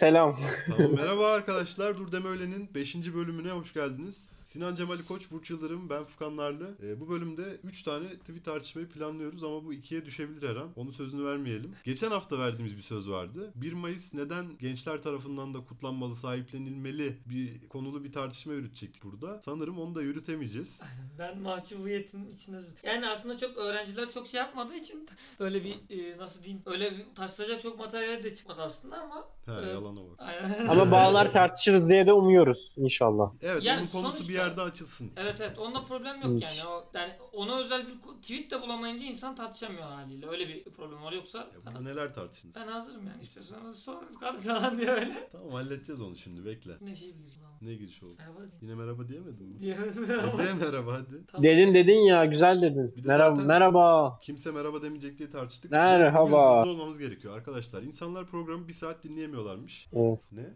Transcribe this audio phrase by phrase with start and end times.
[0.00, 0.36] Selam.
[0.66, 1.98] Tamam merhaba arkadaşlar.
[1.98, 3.14] Dur deme öylenin 5.
[3.14, 4.30] bölümüne hoş geldiniz.
[4.44, 6.74] Sinan Cemali Koç, Burç Yıldırım, ben Furkan Narlı.
[6.82, 10.68] Ee, bu bölümde 3 tane tweet tartışmayı planlıyoruz ama bu ikiye düşebilir her an.
[10.76, 11.74] Onun sözünü vermeyelim.
[11.84, 13.52] Geçen hafta verdiğimiz bir söz vardı.
[13.54, 19.40] 1 Mayıs neden gençler tarafından da kutlanmalı, sahiplenilmeli bir konulu bir tartışma yürütecektik burada.
[19.44, 20.80] Sanırım onu da yürütemeyeceğiz.
[21.18, 25.08] Ben mahcubiyetin içinde yani aslında çok öğrenciler çok şey yapmadığı için
[25.40, 29.54] böyle bir e, nasıl diyeyim öyle bir taşlayacak çok materyal de çıkmadı aslında ama He
[29.64, 29.74] Evet.
[29.74, 30.18] yalana bak.
[30.18, 30.66] Aynen.
[30.66, 33.32] Ama bağlar tartışırız diye de umuyoruz inşallah.
[33.42, 35.10] Evet Yani onun konusu sonuçta- bir yerde açılsın.
[35.16, 36.58] Evet evet onda problem yok Hiç.
[36.64, 36.70] yani.
[36.74, 40.26] O, yani ona özel bir tweet de bulamayınca insan tartışamıyor haliyle.
[40.28, 42.54] Öyle bir problem var yoksa Ya burada neler tartıştınız?
[42.56, 45.28] ben hazırım yani istiyorsanız sorunuz kardeş falan diye öyle.
[45.32, 46.72] Tamam halledeceğiz onu şimdi bekle.
[46.80, 47.50] Ne şey ama.
[47.62, 48.14] Ne giriş oldu?
[48.18, 48.40] Merhaba.
[48.62, 49.60] Yine merhaba diyemedin mi?
[49.60, 50.38] Diyemedim E, ama.
[50.38, 51.26] De merhaba hadi.
[51.26, 51.42] Tamam.
[51.44, 52.92] Dedin dedin ya güzel dedin.
[52.96, 54.18] Bir de Merhaba zaten- merhaba.
[54.22, 55.70] Kimse merhaba demeyecek diye tartıştık.
[55.70, 56.26] Merhaba.
[56.60, 57.82] Bugün hızlı olmamız gerekiyor arkadaşlar.
[57.82, 59.04] İnsanlar programı bir saat
[59.40, 59.88] dinleyemiyorlarmış.
[59.92, 60.32] Evet.
[60.32, 60.44] Ne?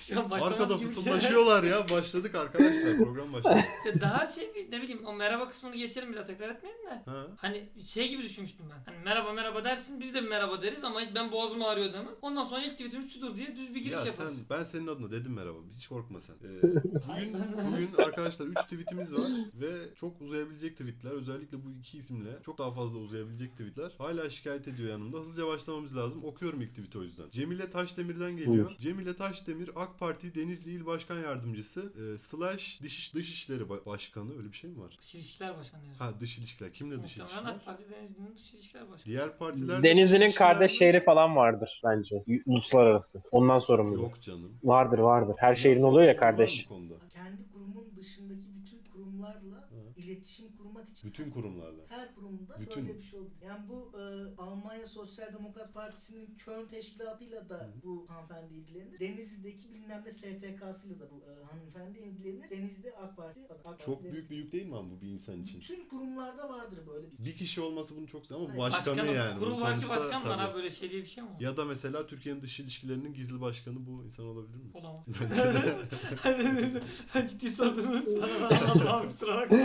[0.00, 0.86] Şu an Arkada gibi.
[0.86, 1.88] fısıldaşıyorlar ya.
[1.90, 2.96] Başladık arkadaşlar.
[2.96, 3.60] Program başladı.
[3.86, 7.02] Ya Daha şey bir ne bileyim o merhaba kısmını geçelim bir daha tekrar etmeyelim de.
[7.10, 7.26] Ha?
[7.36, 8.92] Hani şey gibi düşünmüştüm ben.
[8.92, 12.14] Hani merhaba merhaba dersin biz de bir merhaba deriz ama ben boğazım ağrıyor demem.
[12.22, 14.38] Ondan sonra ilk tweetimiz şudur diye düz bir giriş Ya sen, yaparız.
[14.50, 15.58] ben senin adına dedim merhaba.
[15.76, 16.34] Hiç korkma sen.
[16.34, 17.36] Ee, bugün,
[17.72, 19.26] bugün arkadaşlar 3 tweetimiz var
[19.60, 21.10] ve çok uzayabilecek tweetler.
[21.10, 23.92] Özellikle bu iki isimle çok daha fazla uzayabilecek tweetler.
[23.98, 25.18] Hala şikayet ediyor yanımda.
[25.18, 26.24] Hızlıca başlamamız lazım.
[26.24, 27.30] Okuyorum ilk tweet'i o yüzden.
[27.30, 28.46] Cemile Taşdemir'den geliyor.
[28.66, 28.76] Buyur.
[28.80, 34.52] Cemile Taşdemir AK Parti Denizli İl Başkan Yardımcısı e, slash Dış, Dışişleri Ba- Başkanı öyle
[34.52, 34.96] bir şey mi var?
[35.00, 36.10] Dış ilişkiler başkanı yazıyor.
[36.12, 36.72] Ha dış ilişkiler.
[36.72, 37.42] Kimle dış ilişkiler?
[37.44, 39.04] AK Parti Denizli'nin dış ilişkiler başkanı.
[39.04, 42.24] Diğer partiler Denizli'nin kardeş şehri falan vardır bence.
[42.46, 43.22] Uluslararası.
[43.30, 44.02] Ondan sorumludur.
[44.02, 44.52] Yok canım.
[44.64, 45.34] Vardır vardır.
[45.38, 46.66] Her şehrin oluyor ya kardeş.
[46.70, 46.94] bu konuda?
[47.08, 50.00] kendi kurumun dışındaki bütün kurumlarla Hı.
[51.04, 51.82] Bütün kurumlarla.
[51.88, 52.86] her kurumda Bütün.
[52.88, 53.30] böyle bir şey oldu.
[53.44, 54.02] Yani bu e,
[54.42, 57.70] Almanya Sosyal Demokrat Partisi'nin Köln teşkilatıyla da Hı.
[57.84, 59.00] bu hanımefendi ilgilenir.
[59.00, 62.50] Denizli'deki bilmem ne STK'sıyla da bu e, hanımefendi ilgilenir.
[62.50, 64.12] Denizli'de AK Parti, AK Parti Çok Denizli.
[64.14, 65.60] büyük bir yük değil mi bu bir insan için?
[65.60, 67.24] Bütün kurumlarda vardır böyle bir.
[67.24, 68.58] Bir kişi olması bunu çok ama bu Hayır.
[68.60, 69.36] başkanı Başkanı, yani.
[69.36, 70.42] Bu Kurum belki sonuçta başkan var tabii.
[70.42, 71.40] ha böyle şey diye bir şey mi var?
[71.40, 74.70] Ya da mesela Türkiye'nin dış ilişkilerinin gizli başkanı bu insan olabilir mi?
[74.74, 75.06] Olamaz.
[75.06, 76.80] De.
[77.30, 78.04] Ciddi sordunuz.
[78.50, 79.58] Sana da kusura bakma.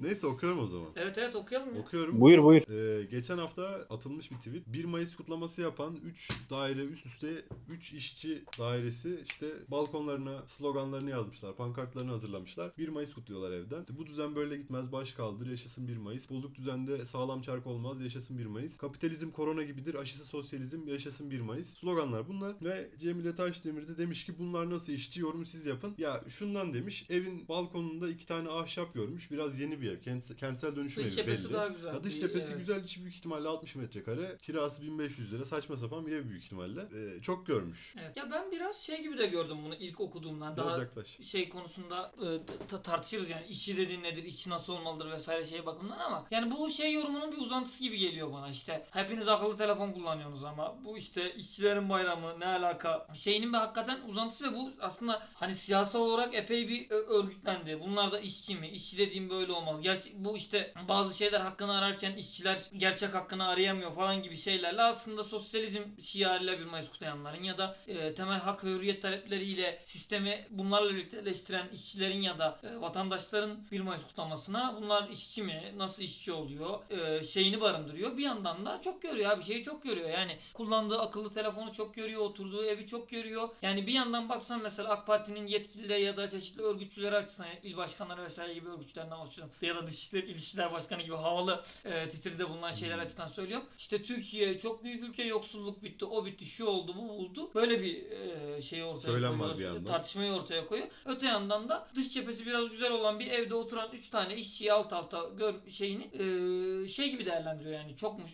[0.00, 0.88] Neyse okuyorum o zaman.
[0.96, 1.80] Evet evet okuyalım ya.
[1.80, 2.20] Okuyorum.
[2.20, 2.62] Buyur buyur.
[2.70, 4.66] Ee, geçen hafta atılmış bir tweet.
[4.66, 11.56] 1 Mayıs kutlaması yapan 3 daire üst üste 3 işçi dairesi işte balkonlarına sloganlarını yazmışlar.
[11.56, 12.72] Pankartlarını hazırlamışlar.
[12.78, 13.80] 1 Mayıs kutluyorlar evden.
[13.80, 14.92] İşte bu düzen böyle gitmez.
[14.92, 15.46] Baş kaldır.
[15.50, 16.30] Yaşasın 1 Mayıs.
[16.30, 18.00] Bozuk düzende sağlam çark olmaz.
[18.00, 18.76] Yaşasın 1 Mayıs.
[18.76, 19.94] Kapitalizm korona gibidir.
[19.94, 20.88] Aşısı sosyalizm.
[20.88, 21.78] Yaşasın 1 Mayıs.
[21.78, 22.54] Sloganlar bunlar.
[22.62, 25.20] Ve Cemile Taşdemir de demiş ki bunlar nasıl işçi?
[25.20, 25.94] Yorum siz yapın.
[25.98, 27.06] Ya şundan demiş.
[27.10, 29.30] Evin balkonunda iki tane ahşap görmüş.
[29.30, 30.00] Biraz yeni bir ev.
[30.00, 31.52] Kentsel, kentsel dönüşüm Dış evi cephesi belli.
[31.54, 31.94] daha güzel.
[31.94, 32.58] Ya dış cephesi evet.
[32.58, 34.36] güzel içi büyük ihtimalle 60 metrekare.
[34.42, 35.44] Kirası 1500 lira.
[35.44, 36.80] Saçma sapan bir ev büyük ihtimalle.
[36.80, 37.94] Ee, çok görmüş.
[38.00, 38.16] Evet.
[38.16, 40.56] Ya ben biraz şey gibi de gördüm bunu ilk okuduğumdan.
[40.56, 41.06] Biraz Daha yaklaş.
[41.30, 42.26] şey konusunda e,
[42.68, 46.70] ta- tartışırız yani işçi dediğin nedir, işçi nasıl olmalıdır vesaire şey bakımından ama yani bu
[46.70, 51.34] şey yorumunun bir uzantısı gibi geliyor bana işte hepiniz akıllı telefon kullanıyorsunuz ama bu işte
[51.34, 56.68] işçilerin bayramı ne alaka şeyinin bir hakikaten uzantısı ve bu aslında hani siyasal olarak epey
[56.68, 57.80] bir ö- örgütlendi.
[57.80, 58.68] Bunlar da işçi mi?
[58.68, 59.75] İşçi dediğim böyle olmaz.
[59.82, 65.24] Gerçi bu işte bazı şeyler hakkını ararken işçiler gerçek hakkını arayamıyor falan gibi şeylerle aslında
[65.24, 70.90] sosyalizm şiarıyla bir Mayıs kutlayanların ya da e, temel hak ve hürriyet talepleriyle sistemi bunlarla
[70.90, 76.32] birlikte eleştiren işçilerin ya da e, vatandaşların 1 Mayıs kutlamasına bunlar işçi mi, nasıl işçi
[76.32, 78.16] oluyor e, şeyini barındırıyor.
[78.16, 80.08] Bir yandan da çok görüyor abi şeyi çok görüyor.
[80.08, 83.48] Yani kullandığı akıllı telefonu çok görüyor, oturduğu evi çok görüyor.
[83.62, 88.22] Yani bir yandan baksan mesela AK Parti'nin yetkilileri ya da çeşitli örgütçüleri açısından il başkanları
[88.24, 89.54] vesaire gibi örgütçülerinden bahsediyorum.
[89.66, 93.66] Ya da Dışişleri İlişkiler Başkanı gibi havalı e, titride bulunan şeyler açısından söylüyorum.
[93.78, 97.50] İşte Türkiye çok büyük ülke yoksulluk bitti, o bitti, şu oldu, bu oldu.
[97.54, 99.86] Böyle bir e, şey ortaya Söylem koyuyor.
[99.86, 100.88] Tartışmayı ortaya koyuyor.
[101.04, 104.92] Öte yandan da dış cephesi biraz güzel olan bir evde oturan 3 tane işçiyi alt
[104.92, 108.30] alta gör şeyini e, şey gibi değerlendiriyor yani çokmuş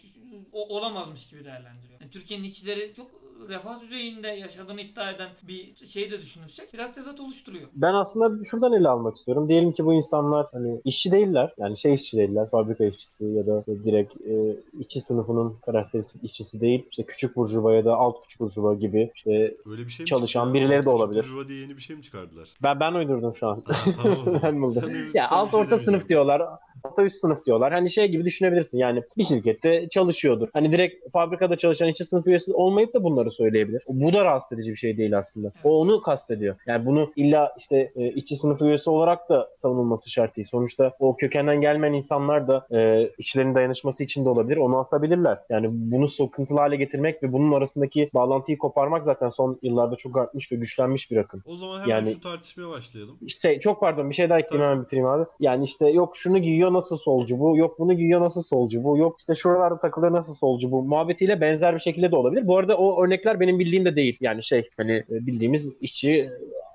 [0.53, 2.01] o, olamazmış gibi değerlendiriyor.
[2.01, 3.11] Yani Türkiye'nin işçileri çok
[3.49, 7.69] refah düzeyinde yaşadığını iddia eden bir şey de düşünürsek biraz tezat oluşturuyor.
[7.75, 9.49] Ben aslında şuradan ele almak istiyorum.
[9.49, 11.55] Diyelim ki bu insanlar hani işçi değiller.
[11.59, 12.51] Yani şey işçi değiller.
[12.51, 16.87] Fabrika işçisi ya da direkt e, işçi sınıfının karakteristik işçisi değil.
[16.91, 20.45] İşte küçük burjuva ya da alt küçük burjuva gibi işte Öyle bir şey mi Çalışan
[20.45, 20.55] çıktı?
[20.55, 21.23] birileri de olabilir.
[21.23, 22.49] Burjuva diye yeni bir şey mi çıkardılar?
[22.63, 23.63] ben ben uydurdum şu an.
[23.67, 24.83] Ha, tamam ben buldum.
[25.15, 26.43] Ya alt şey orta sınıf diyorlar.
[26.85, 27.73] Orta üst sınıf diyorlar.
[27.73, 28.79] Hani şey gibi düşünebilirsin.
[28.79, 30.49] Yani bir şirkette çalışıyordur.
[30.53, 33.83] Hani direkt fabrikada çalışan işçi sınıf üyesi olmayıp da bunları söyleyebilir.
[33.89, 35.53] Bu da rahatsız edici bir şey değil aslında.
[35.65, 36.57] O onu kastediyor.
[36.67, 40.49] Yani bunu illa işte e, işçi sınıf üyesi olarak da savunulması şart değil.
[40.51, 44.57] Sonuçta o kökenden gelmeyen insanlar da e, işlerin dayanışması için de olabilir.
[44.57, 45.39] Onu asabilirler.
[45.51, 50.53] Yani bunu sıkıntılı hale getirmek ve bunun arasındaki bağlantıyı koparmak zaten son yıllarda çok artmış
[50.53, 51.43] ve güçlenmiş bir akım.
[51.47, 53.19] O zaman hemen Yani- şu tartışmaya başlayalım.
[53.21, 55.25] İşte çok pardon bir şey daha ekleyeyim hemen bitireyim abi.
[55.41, 59.17] Yani işte yok şunu giyiyor nasıl solcu bu, yok bunu giyiyor nasıl solcu bu, yok
[59.19, 62.47] işte şuralarda takılıyor nasıl solcu bu muhabbetiyle benzer bir şekilde de olabilir.
[62.47, 64.17] Bu arada o örnekler benim bildiğim de değil.
[64.21, 66.31] Yani şey hani e, bildiğimiz işçi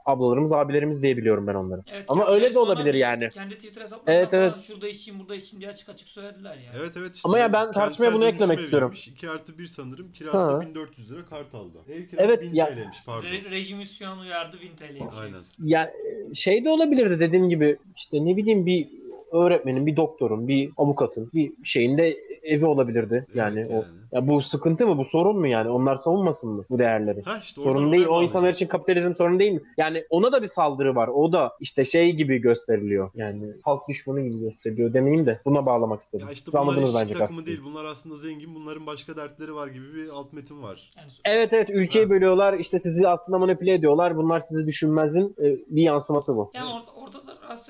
[0.05, 1.81] ablalarımız, abilerimiz diye biliyorum ben onları.
[1.91, 3.29] Evet, Ama öyle de olabilir yani.
[3.29, 4.53] Kendi Twitter hesaplarında Evet, evet.
[4.67, 6.77] şurada işçiyim burada işçiyim diye açık açık söylediler yani.
[6.81, 7.29] Evet evet işte.
[7.29, 8.87] Ama ya ben tartışmaya bunu eklemek istiyorum.
[8.87, 9.07] eviymiş.
[9.07, 10.11] 2 artı 1 sanırım.
[10.13, 10.53] Kirası Ha.
[10.53, 11.93] da 1400 lira Kartal'da.
[11.93, 13.27] Ev kirası Evet, 1000 ya- TL'ymiş pardon.
[13.27, 15.09] Re- rejimiz şu an uyardı 1000 TL'ye.
[15.19, 15.39] Aynen.
[15.63, 18.87] Ya e, şey de olabilirdi dediğim gibi işte ne bileyim bir
[19.31, 23.25] öğretmenin, bir doktorun, bir avukatın bir şeyinde evi olabilirdi.
[23.35, 24.97] Yani Evet o ya bu sıkıntı mı?
[24.97, 25.69] Bu sorun mu yani?
[25.69, 27.21] Onlar savunmasın mı bu değerleri?
[27.21, 28.05] Ha işte Sorun değil.
[28.05, 29.61] O insanlar için kapitalizm sorun değil mi?
[29.77, 31.07] Yani ona da bir saldırı var.
[31.07, 33.11] O da işte şey gibi gösteriliyor.
[33.15, 36.25] Yani halk düşmanı gibi gösteriliyor demeyeyim de buna bağlamak istedim.
[36.25, 37.45] Ya işte Siz bunlar bence takımı kastım.
[37.45, 37.59] değil.
[37.65, 38.55] Bunlar aslında zengin.
[38.55, 40.91] Bunların başka dertleri var gibi bir alt metin var.
[40.97, 42.09] Yani Evet evet ülkeyi Ha.
[42.09, 42.53] bölüyorlar.
[42.53, 44.17] İşte sizi aslında manipüle ediyorlar.
[44.17, 46.51] Bunlar sizi düşünmezin e, bir yansıması bu.
[46.53, 47.26] Yani orada, orada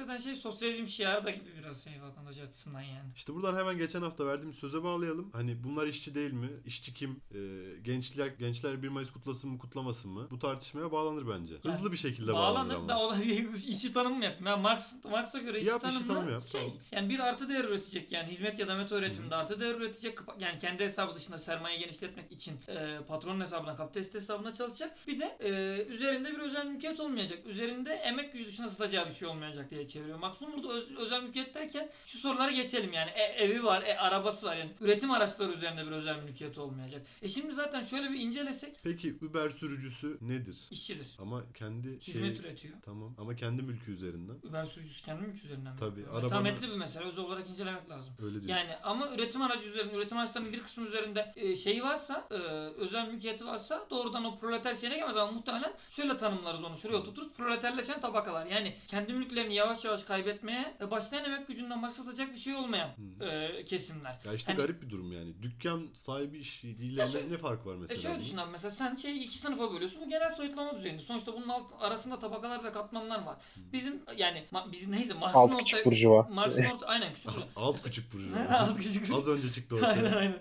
[0.08, 3.10] eden şey sosyalizm şiarı da gibi biraz şey vatandaş açısından yani.
[3.16, 5.30] İşte buradan hemen geçen hafta verdiğim söze bağlayalım.
[5.34, 6.50] Hani bunlar işçi değil mi?
[6.66, 7.22] İşçi kim?
[7.34, 7.38] Ee,
[7.84, 10.28] gençler gençler 1 Mayıs kutlasın mı kutlamasın mı?
[10.32, 11.56] Bu tartışmaya bağlanır bence.
[11.56, 13.24] Hızlı Yani bir şekilde bağlanır Bağlanır da o da
[13.70, 14.46] işçi tanımı mı yapayım?
[14.46, 16.76] Ben Marx, Marx'a göre işçi Yap, işçi tanımı tanımı yap, şey, tamam.
[16.92, 20.60] yani bir artı değer üretecek yani hizmet ya da meta üretiminde artı değer üretecek yani
[20.60, 24.98] kendi hesabı dışında sermaye genişletmek için e, patronun hesabına kapitalist hesabına çalışacak.
[25.08, 27.40] Bir de e, üzerinde bir özel mülkiyet olmayacak.
[27.46, 30.20] Üzerinde emek gücü dışında satacağı bir şey olmayacak diye çeviriyor.
[30.20, 34.46] Maksimum burada öz- özel mülkiyet derken şu soruları geçelim yani E, evi var, e, arabası
[34.46, 37.02] var yani üretim araçları üzerinde bir özel mülkiyet olmayacak.
[37.22, 40.58] E şimdi zaten şöyle bir incelesek Peki Uber sürücüsü nedir?
[40.72, 41.08] işçidir.
[41.20, 42.40] Ama kendi Hizmet şeyi...
[42.46, 42.74] üretiyor.
[42.86, 44.36] Tamam ama kendi mülkü üzerinden.
[44.50, 45.80] Uber sürücüsü kendi mülk üzerinden mi?
[45.80, 47.04] Tabii, arabana- Metametli bir mesele.
[47.04, 48.14] Özel olarak incelemek lazım.
[48.20, 48.48] Öyle diyorsun.
[48.50, 52.34] Yani ama üretim aracı üzerinde, üretim araçlarının bir kısmı üzerinde e, şeyi varsa, e,
[52.78, 56.78] özel mülkiyeti varsa doğrudan o proleter şeyine gelmez ama muhtemelen şöyle tanımlarız onu.
[56.78, 57.34] Şuraya oturturuz.
[57.34, 58.46] Proleterleşen tabakalar.
[58.46, 62.90] Yani kendi mülklerini yavaş yavaş kaybetmeye e, başlayan emek gücünden başka satacak bir şey olmayan
[63.20, 63.26] Hı.
[63.26, 64.16] e, kesimler.
[64.26, 65.42] Ya işte Hani- garip bir durum yani.
[65.42, 68.02] Dükkan sahibi işiyle Ya ne, şöyle- ne fark var E mesela?
[68.02, 68.26] şöyle bunun?
[68.26, 70.02] düşün abi mesela sen şey iki sınıfa bölüyorsun.
[70.06, 71.02] Bu genel soyutlama düzeyinde.
[71.02, 73.38] Sonuçta bunun alt, arasında tabakalar ve katmanlar var.
[73.74, 76.24] Bizim yani ma, bizim neyse Marx'ın Alt ortaya- küçük burjuva.
[76.32, 77.46] Marx'ın orta aynen küçük burjuva.
[77.56, 78.28] Alt küçük burcu.
[78.50, 80.16] Alt küçük Az önce çıktı Aynen ortaya.
[80.20, 80.40] aynen.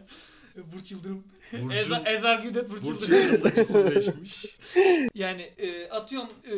[0.72, 1.24] Burç Yıldırım.
[1.52, 3.22] Burcu, Eza, Ezar Güdet Burç, Burcu Yıldırım.
[3.22, 4.44] Yıldırım'da kesinleşmiş.
[5.14, 6.54] Yani e, atıyorum e,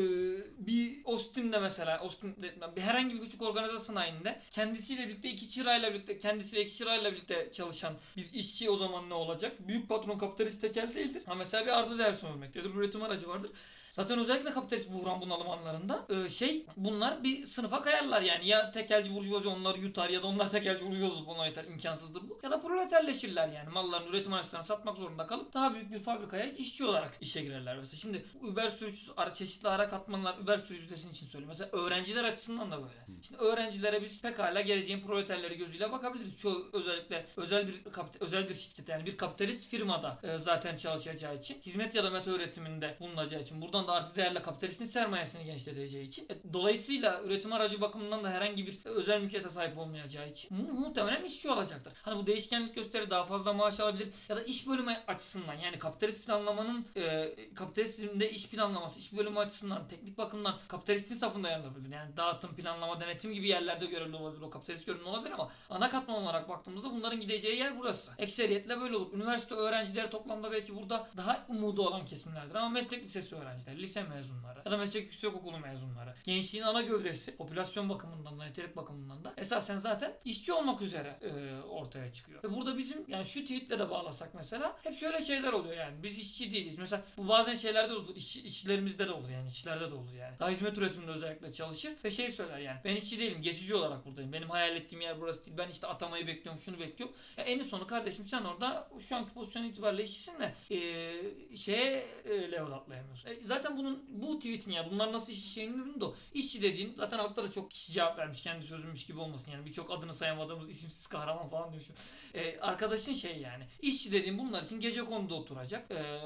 [0.67, 6.19] bir Austin'de mesela Austin'de bir herhangi bir küçük organize sanayinde kendisiyle birlikte iki çırayla birlikte
[6.19, 9.69] kendisi ve iki çırayla birlikte çalışan bir işçi o zaman ne olacak?
[9.69, 11.23] Büyük patron kapitalist tekel değildir.
[11.27, 12.71] Ama mesela bir artı değer sunulmaktadır.
[12.75, 13.51] Bir üretim aracı vardır.
[13.99, 18.49] Zaten özellikle kapitalist buhran bunalım anlarında e, şey bunlar bir sınıfa kayarlar yani.
[18.49, 22.39] Ya tekelci burjuvazi onları yutar ya da onlar tekelci burjuvazi olup onları yeter imkansızdır bu.
[22.43, 23.69] Ya da proleterleşirler yani.
[23.69, 27.77] Malların üretim araçlarını satmak zorunda kalıp daha büyük bir fabrikaya işçi olarak işe girerler.
[27.77, 31.49] Mesela şimdi Uber sürücüsü ara, çeşitli ara katmanlar Uber sürücüsü için söylüyorum.
[31.49, 33.23] Mesela öğrenciler açısından da böyle.
[33.23, 36.41] Şimdi öğrencilere biz pekala geleceğin proleterleri gözüyle bakabiliriz.
[36.41, 41.37] Çoğu özellikle özel bir kapit- özel bir şirket yani bir kapitalist firmada e, zaten çalışacağı
[41.37, 46.09] için hizmet ya da meta üretiminde bulunacağı için buradan da artı değerle kapitalistin sermayesini genişleteceği
[46.09, 50.73] için e, dolayısıyla üretim aracı bakımından da herhangi bir özel mülkiyete sahip olmayacağı için mu-
[50.81, 51.93] muhtemelen işçi olacaktır.
[52.03, 56.27] Hani bu değişkenlik gösterir daha fazla maaş alabilir ya da iş bölümü açısından yani kapitalist
[56.27, 61.93] planlamanın e, kapitalizmde iş planlaması iş bölümü açısından teknik bakımdan kapitalistin safında yer alabilir.
[61.93, 66.23] Yani dağıtım planlama denetim gibi yerlerde görevli olabilir o kapitalist görünüm olabilir ama ana katman
[66.23, 68.11] olarak baktığımızda bunların gideceği yer burası.
[68.19, 69.13] Ekseriyetle böyle olur.
[69.13, 74.59] Üniversite öğrencileri toplamda belki burada daha umudu olan kesimlerdir ama meslek lisesi öğrencileri, lise mezunları
[74.65, 79.79] ya da meslek yüksekokulu mezunları, gençliğin ana gövdesi, popülasyon bakımından da, nitelik bakımından da esasen
[79.79, 82.43] zaten işçi olmak üzere e, ortaya çıkıyor.
[82.45, 86.19] Ve burada bizim yani şu tweetle de bağlasak mesela hep şöyle şeyler oluyor yani biz
[86.19, 86.79] işçi değiliz.
[86.79, 90.39] Mesela bu bazen şeylerde de olur, işçi, işçilerimizde de olur yani işçilerde de olur yani.
[90.39, 94.33] Daha hizmet üretiminde özellikle çalışır ve şey söyler yani ben işçi değilim geçici olarak buradayım.
[94.33, 95.59] Benim hayal ettiğim yer burası değil.
[95.59, 97.17] Ben işte atamayı bekliyorum şunu bekliyorum.
[97.37, 102.53] Ya en sonu kardeşim sen orada şu anki pozisyon itibariyle işçisin de e, şeye e,
[102.53, 103.29] level atlayamıyorsun.
[103.31, 106.15] E, zaten bunun bu tweetin ya bunlar nasıl işçi şeyinin ürünü de o.
[106.35, 109.91] İşçi dediğin zaten altta da çok kişi cevap vermiş kendi sözümmüş gibi olmasın yani birçok
[109.91, 111.87] adını sayamadığımız isimsiz kahraman falan demiş.
[112.35, 115.91] E, arkadaşın şey yani işçi dediğin bunlar için gece konuda oturacak.
[115.91, 116.21] E,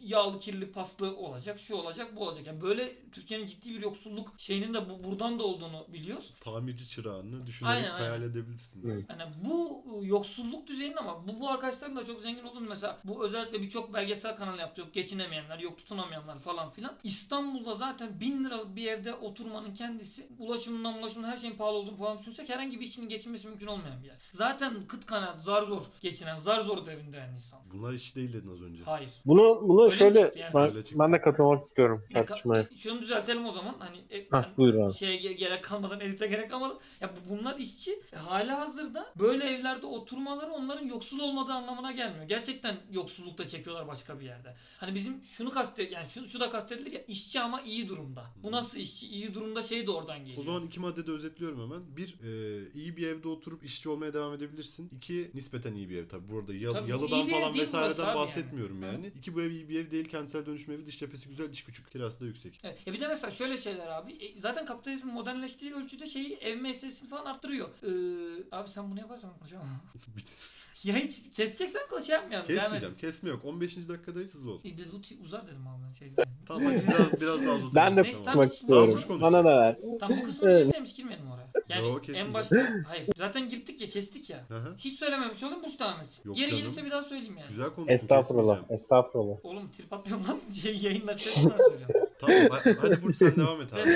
[0.00, 2.46] yağlı kirli paslı olacak, şu olacak, bu olacak.
[2.46, 6.34] Yani böyle Türkiye'nin ciddi bir yoksulluk şeyinin de bu, buradan da olduğunu biliyoruz.
[6.40, 8.08] Tamirci çırağını düşünerek Aynen, aynen.
[8.08, 8.84] hayal edebilirsiniz.
[8.84, 9.04] Evet.
[9.10, 13.24] Yani bu e, yoksulluk düzeyinin ama bu, bu arkadaşların da çok zengin olduğunu mesela bu
[13.24, 14.80] özellikle birçok belgesel kanal yaptı.
[14.80, 16.96] Yok geçinemeyenler, yok tutunamayanlar falan filan.
[17.04, 22.18] İstanbul'da zaten bin liralık bir evde oturmanın kendisi ulaşımından ulaşımdan her şeyin pahalı olduğunu falan
[22.18, 24.16] düşünsek herhangi bir işçinin geçinmesi mümkün olmayan bir yer.
[24.32, 27.60] Zaten kıt kanaat zar zor geçinen, zar zor devinde yani insan.
[27.72, 28.82] Bunlar iş değil dedin az önce.
[28.84, 29.10] Hayır.
[29.26, 30.54] Bunu bunu Öyle mi şöyle çıktı yani?
[30.54, 30.98] ben, Öyle çıktı.
[30.98, 32.66] ben de katılmak istiyorum Ya ka- tartışmaya.
[32.78, 33.74] şunu düzeltelim o zaman.
[33.78, 34.94] Hani e, Hah, hani buyur abi.
[34.94, 36.78] şeye ge- gerek kalmadan edite gerek kalmadan.
[37.00, 42.24] Ya bu- bunlar işçi e, hala hazırda böyle evlerde oturmaları onların yoksul olmadığı anlamına gelmiyor.
[42.28, 44.54] Gerçekten yoksullukta çekiyorlar başka bir yerde.
[44.78, 48.24] Hani bizim şunu kastet yani şu, şu da kastedilir ya işçi ama iyi durumda.
[48.42, 49.06] Bu nasıl işçi?
[49.06, 50.38] iyi durumda şey de oradan geliyor.
[50.38, 51.96] O zaman iki maddede özetliyorum hemen.
[51.96, 54.90] Bir, e, iyi bir evde oturup işçi olmaya devam edebilirsin.
[54.96, 56.08] İki, nispeten iyi bir ev.
[56.08, 58.82] Tabi burada yal, Tabii bu iyi yalıdan bir ev falan değil burası vesaireden abi bahsetmiyorum
[58.82, 58.94] yani.
[58.94, 59.12] yani.
[59.18, 60.08] İki, bu ev iyi bir ev değil.
[60.08, 60.86] Kentsel dönüşüm evi.
[60.86, 61.92] Dış cephesi güzel, dış küçük.
[61.92, 62.60] Kirası da yüksek.
[62.62, 62.86] Evet.
[62.86, 64.12] Ya bir de mesela şöyle şeyler abi.
[64.12, 67.68] E, zaten kapitalizmin modernleştiği ölçüde şeyi ev meselesini falan arttırıyor.
[67.68, 69.66] Ee, abi sen bunu yaparsan konuşamam.
[70.84, 72.48] ya hiç keseceksen konuş yapmayalım.
[72.48, 72.96] Devam Kesmeyeceğim.
[72.96, 73.44] Kesme yok.
[73.44, 73.76] 15.
[73.88, 74.60] dakikadayız hızlı ol.
[74.92, 75.82] bu t- uzar dedim abi.
[75.88, 76.12] ben Şey.
[76.48, 77.74] Tamam hadi biraz, biraz daha uzatalım.
[77.74, 78.48] Ben de Neyse, tutmak tamam.
[78.48, 79.20] istiyorum.
[79.20, 79.76] Bana da ver.
[80.00, 80.66] Tamam bu kısmı Evet.
[80.66, 81.46] keselim hiç girmeyelim oraya.
[81.68, 82.56] Yani Yo, en başta
[82.88, 83.06] hayır.
[83.16, 84.44] Zaten girdik ya kestik ya.
[84.48, 84.74] Hı hı.
[84.78, 86.22] Hiç söylememiş olayım Burç devam etsin.
[86.24, 86.62] Yok Geri canım.
[86.62, 87.48] gelirse bir daha söyleyeyim yani.
[87.48, 87.90] Güzel konu.
[87.90, 88.58] Estağfurullah.
[88.70, 89.36] Estağfurullah.
[89.44, 90.40] Oğlum trip atmıyorum lan.
[90.62, 92.08] Şey, yayında sesinden söylüyorum.
[92.20, 93.90] Tamam ha- hadi Burç sen devam et abi.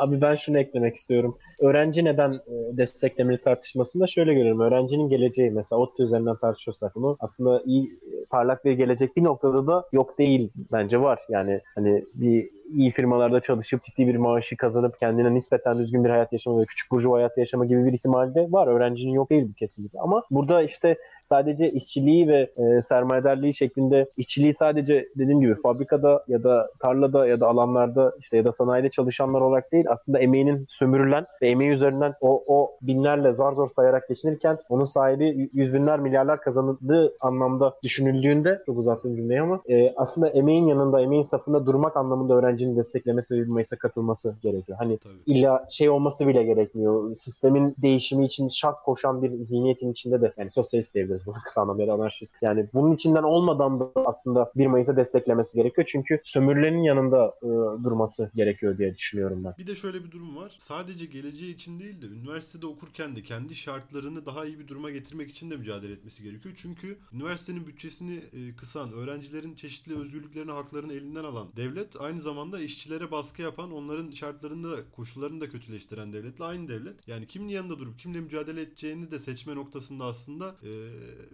[0.00, 1.38] Abi ben şunu eklemek istiyorum.
[1.60, 4.60] Öğrenci neden e, desteklemeli tartışmasında şöyle görüyorum.
[4.60, 9.66] Öğrencinin geleceği mesela ODTÜ üzerinden tartışıyorsak bunu aslında iyi e, parlak bir gelecek bir noktada
[9.66, 11.18] da yok değil bence var.
[11.28, 16.32] Yani hani bir iyi firmalarda çalışıp ciddi bir maaşı kazanıp kendine nispeten düzgün bir hayat
[16.32, 18.66] yaşama ve küçük burjuva hayatı yaşama gibi bir ihtimalde var.
[18.66, 20.00] Öğrencinin yok değil kesinlikle.
[20.00, 26.42] Ama burada işte sadece işçiliği ve e, sermayedarlığı şeklinde işçiliği sadece dediğim gibi fabrikada ya
[26.42, 31.26] da tarlada ya da alanlarda işte ya da sanayide çalışanlar olarak değil aslında emeğinin sömürülen
[31.42, 36.40] ve emeği üzerinden o, o binlerle zar zor sayarak geçinirken onun sahibi yüz binler milyarlar
[36.40, 42.34] kazanıldığı anlamda düşünüldüğünde çok uzattım cümleyi ama e, aslında emeğin yanında emeğin safında durmak anlamında
[42.58, 44.78] öğrencinin desteklemesi ve bir Mayıs'a katılması gerekiyor.
[44.78, 45.14] Hani Tabii.
[45.26, 47.16] illa şey olması bile gerekmiyor.
[47.16, 51.92] Sistemin değişimi için şart koşan bir zihniyetin içinde de yani sosyalist diyebiliriz buna kısa da
[51.92, 52.36] anarşist.
[52.42, 55.86] Yani bunun içinden olmadan da aslında 1 Mayıs'a desteklemesi gerekiyor.
[55.90, 57.46] Çünkü sömürülerin yanında e,
[57.84, 59.54] durması gerekiyor diye düşünüyorum ben.
[59.58, 60.56] Bir de şöyle bir durum var.
[60.58, 65.30] Sadece geleceği için değil de üniversitede okurken de kendi şartlarını daha iyi bir duruma getirmek
[65.30, 66.54] için de mücadele etmesi gerekiyor.
[66.62, 73.10] Çünkü üniversitenin bütçesini e, kısan, öğrencilerin çeşitli özgürlüklerini, haklarını elinden alan devlet aynı zamanda işçilere
[73.10, 77.08] baskı yapan, onların şartlarını da, koşullarını da kötüleştiren devletle aynı devlet.
[77.08, 80.70] Yani kimin yanında durup kimle mücadele edeceğini de seçme noktasında aslında e,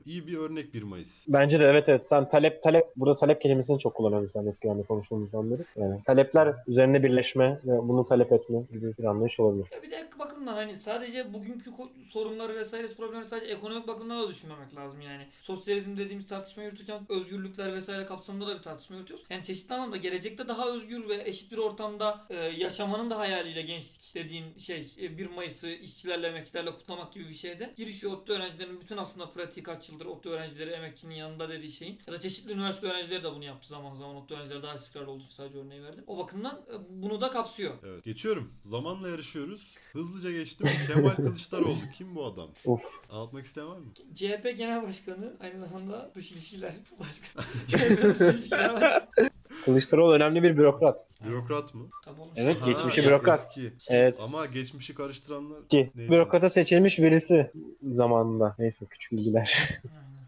[0.07, 1.25] iyi bir örnek 1 Mayıs.
[1.29, 2.07] Bence de evet evet.
[2.07, 5.63] Sen talep talep burada talep kelimesini çok kullanıyorsun sen eskiden de konuştuğumuzdan beri.
[5.77, 9.67] Yani talepler üzerine birleşme ve bunu talep etme gibi bir anlayış olabilir.
[9.73, 10.05] Ya bir de
[10.45, 11.71] bakımdan hani sadece bugünkü
[12.11, 15.27] sorunları vesaire problemleri sadece ekonomik bakımdan da düşünmemek lazım yani.
[15.41, 19.27] Sosyalizm dediğimiz tartışma yürütürken özgürlükler vesaire kapsamında da bir tartışma yürütüyoruz.
[19.31, 24.15] Yani çeşitli anlamda gelecekte daha özgür ve eşit bir ortamda e, yaşamanın da hayaliyle gençlik
[24.15, 28.97] dediğin şey e, 1 Mayıs'ı işçilerle emekçilerle kutlamak gibi bir şeyde girişiyor ODTÜ öğrencilerinin bütün
[28.97, 33.25] aslında pratiği kaç yıldır ODTÜ öğrencileri emekçinin yanında dediği şeyin ya da çeşitli üniversite öğrencileri
[33.25, 36.05] de bunu yaptı zaman zaman ODTÜ öğrencileri daha istikrarlı olduğu sadece örneği verdim.
[36.07, 37.75] O bakımdan e, bunu da kapsıyor.
[37.87, 38.05] Evet.
[38.05, 38.55] Geçiyorum.
[38.65, 39.75] Zamanla yarışıyoruz.
[39.93, 40.69] Hızlıca geçtim.
[40.87, 41.75] Kemal Kılıçdaroğlu.
[41.95, 42.51] Kim bu adam?
[42.65, 42.83] Uf.
[43.11, 43.87] Anlatmak isteyen var mı?
[44.15, 47.45] CHP Genel Başkanı aynı zamanda Dış İlişkiler Başkanı.
[47.69, 49.31] CHP Dış İlişkiler Başkanı.
[49.65, 51.07] Kılıçdaroğlu önemli bir bürokrat.
[51.25, 51.89] Bürokrat mı?
[52.05, 52.33] Tabii oğlum.
[52.37, 53.41] Evet, Ha, geçmişi ya- bürokrat.
[53.49, 53.73] Eski.
[53.89, 54.19] Evet.
[54.25, 55.69] Ama geçmişi karıştıranlar...
[55.69, 56.13] Ki Neyse.
[56.13, 57.51] bürokrata seçilmiş birisi
[57.83, 58.55] zamanında.
[58.59, 59.79] Neyse küçük bilgiler.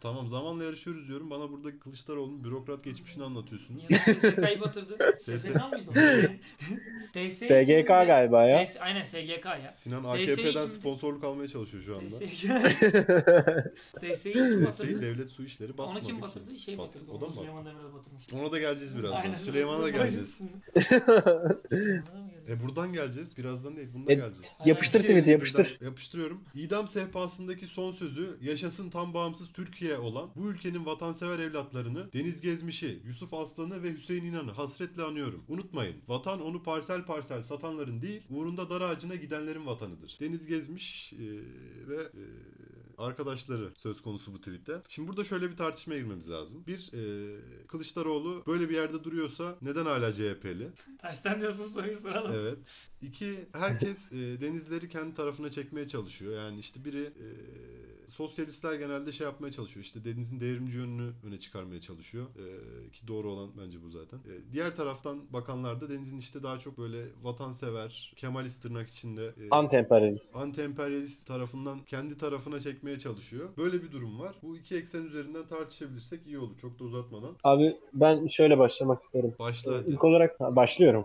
[0.01, 1.31] Tamam zamanla yarışıyoruz diyorum.
[1.31, 3.83] Bana burada Kılıçdaroğlu'nun bürokrat geçmişini anlatıyorsunuz.
[3.91, 4.99] Ya SSK'yı batırdı.
[5.21, 5.91] SSK mıydı
[7.47, 8.67] SGK galiba ya.
[8.81, 9.71] Aynen SGK ya.
[9.71, 12.17] Sinan AKP'den kim- sponsorluk almaya çalışıyor şu anda.
[14.03, 15.03] DS'yi kim batırdı?
[15.03, 16.23] Devlet Su İşleri Onu batmadı kim ki.
[16.23, 16.59] batırdı?
[16.59, 17.11] Şey Bat- batırdı.
[17.13, 17.65] O da Onu mı Süleyman?
[17.67, 18.37] Demirel batırmıştı.
[18.37, 19.35] Ona da geleceğiz birazdan.
[19.45, 20.39] Süleyman'a da geleceğiz.
[20.89, 22.36] Süleyman'a mı geleceğiz?
[22.49, 23.39] E buradan geleceğiz.
[23.39, 23.89] Birazdan değil.
[23.95, 24.57] Bunda E, geleceğiz.
[24.65, 25.09] yapıştır Aynen.
[25.09, 25.79] tweet'i yapıştır.
[25.81, 26.41] Yapıştırıyorum.
[26.55, 32.99] İdam sehpasındaki son sözü yaşasın tam bağımsız Türkiye olan bu ülkenin vatansever evlatlarını Deniz Gezmiş'i,
[33.07, 35.43] Yusuf Aslan'ı ve Hüseyin İnan'ı hasretle anıyorum.
[35.49, 35.97] Unutmayın.
[36.09, 40.17] Vatan onu parsel parsel satanların değil, uğrunda dar ağacına gidenlerin vatanıdır.
[40.21, 41.19] Deniz Gezmiş e,
[41.89, 42.25] ve e,
[42.99, 44.83] arkadaşları söz konusu bu tweette.
[44.89, 46.65] Şimdi burada şöyle bir tartışmaya girmemiz lazım.
[46.67, 50.69] Bir, e, Kılıçdaroğlu böyle bir yerde duruyorsa neden hala CHP'li?
[50.99, 52.33] Tersten diyorsun soruyu soralım.
[52.35, 52.59] Evet.
[53.03, 56.45] İki, herkes e, denizleri kendi tarafına çekmeye çalışıyor.
[56.45, 57.27] Yani işte biri e,
[58.17, 59.85] sosyalistler genelde şey yapmaya çalışıyor.
[59.85, 62.27] İşte denizin devrimci yönünü öne çıkarmaya çalışıyor.
[62.37, 64.17] Ee, ki doğru olan bence bu zaten.
[64.17, 69.49] Ee, diğer taraftan bakanlar da denizin işte daha çok böyle vatansever, Kemalist tırnak içinde e,
[69.51, 70.35] Anti-emperyalist.
[70.35, 73.49] anti-emperyalist tarafından kendi tarafına çekmeye çalışıyor.
[73.57, 74.35] Böyle bir durum var.
[74.43, 76.57] Bu iki eksen üzerinden tartışabilirsek iyi olur.
[76.61, 77.31] Çok da uzatmadan.
[77.45, 79.35] Abi ben şöyle başlamak isterim.
[79.39, 79.91] Başla hadi.
[79.91, 81.05] İlk olarak ha, başlıyorum.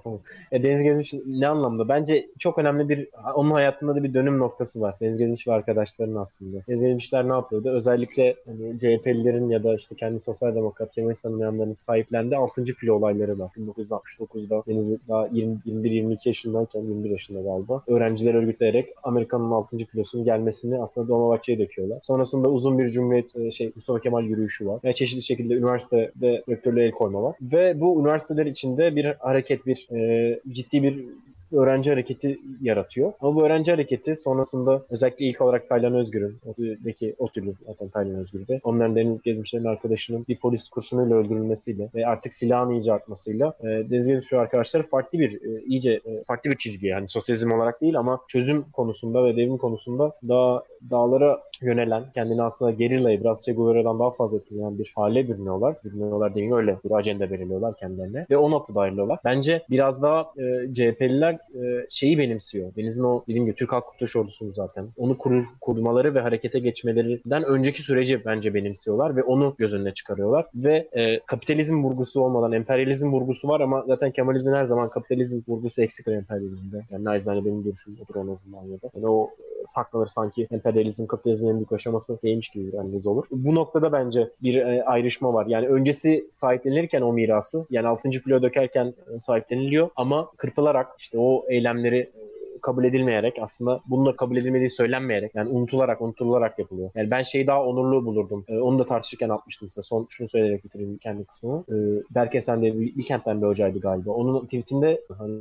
[0.51, 1.89] E, Deniz Gezmiş ne anlamda?
[1.89, 4.95] Bence çok önemli bir onun hayatında da bir dönüm noktası var.
[5.01, 6.57] Deniz Gezmiş ve arkadaşlarının aslında.
[6.67, 7.69] Deniz Gezmişler ne yapıyordu?
[7.69, 12.65] Özellikle hani, CHP'lilerin ya da işte kendi sosyal demokrat Kemalist tanımayanların sahiplendiği 6.
[12.65, 13.51] filo olayları var.
[13.57, 19.77] 1969'da Deniz daha 20 21-22 yaşındayken 21 yaşında galiba öğrenciler örgütleyerek Amerika'nın 6.
[19.77, 21.99] filosunun gelmesini aslında Dolmabahçe'ye döküyorlar.
[22.03, 24.79] Sonrasında uzun bir Cumhuriyet e, şey Mustafa Kemal yürüyüşü var.
[24.83, 27.35] Ve çeşitli şekilde üniversitede rektörlüğe el koyma var.
[27.41, 31.05] Ve bu üniversiteler içinde bir hareket, bir e, ciddi bir
[31.53, 33.13] öğrenci hareketi yaratıyor.
[33.21, 38.59] Ama bu öğrenci hareketi sonrasında özellikle ilk olarak Taylan Özgür'ün, ODTÜ'deki ODTÜ'lü zaten Taylan Özgür'de,
[38.63, 44.07] onların Deniz Gezmişler'in arkadaşının bir polis kurşunuyla öldürülmesiyle ve artık silahın iyice artmasıyla e, Deniz
[44.07, 47.97] Gezmiş ve arkadaşları farklı bir, e, iyice e, farklı bir çizgi yani sosyalizm olarak değil
[47.97, 53.99] ama çözüm konusunda ve devrim konusunda daha dağlara yönelen, kendini aslında gerillayı biraz Che Guevara'dan
[53.99, 55.75] daha fazla etkileyen bir hale bürünüyorlar.
[55.83, 59.19] Bürünüyorlar değil öyle bir ajanda belirliyorlar kendilerine ve o noktada ayrılıyorlar.
[59.25, 62.75] Bence biraz daha e, CHP'liler e, şeyi benimsiyor.
[62.75, 64.87] Deniz'in o dediğim gibi Türk Halk Kurtuluş Ordusu'nu zaten.
[64.97, 70.45] Onu kurur, kurmaları ve harekete geçmelerinden önceki süreci bence benimsiyorlar ve onu göz önüne çıkarıyorlar.
[70.55, 75.81] Ve e, kapitalizm vurgusu olmadan emperyalizm vurgusu var ama zaten Kemalizmin her zaman kapitalizm vurgusu
[75.81, 76.85] eksik emperyalizmde.
[76.89, 78.89] Yani naizane benim görüşüm odur en azından ya da.
[78.95, 83.25] Yani o e, saklanır sanki emperyalizm kapitalizmin en büyük aşaması değilmiş gibi bir analiz olur.
[83.31, 85.45] Bu noktada bence bir e, ayrışma var.
[85.45, 88.09] Yani öncesi sahiplenirken o mirası yani 6.
[88.09, 92.30] filo dökerken e, sahipleniliyor ama kırpılarak işte o eylemleri e,
[92.61, 96.89] kabul edilmeyerek aslında bunun da kabul edilmediği söylenmeyerek yani unutularak unutularak yapılıyor.
[96.95, 98.45] Yani ben şeyi daha onurlu bulurdum.
[98.47, 99.81] Ee, onu da tartışırken atmıştım size.
[99.81, 101.63] Son şunu söyleyerek bitireyim kendi kısmını.
[101.69, 104.11] Ee, Berke sen de Bilkent'ten bir hocaydı galiba.
[104.11, 105.37] Onun tweetinde hani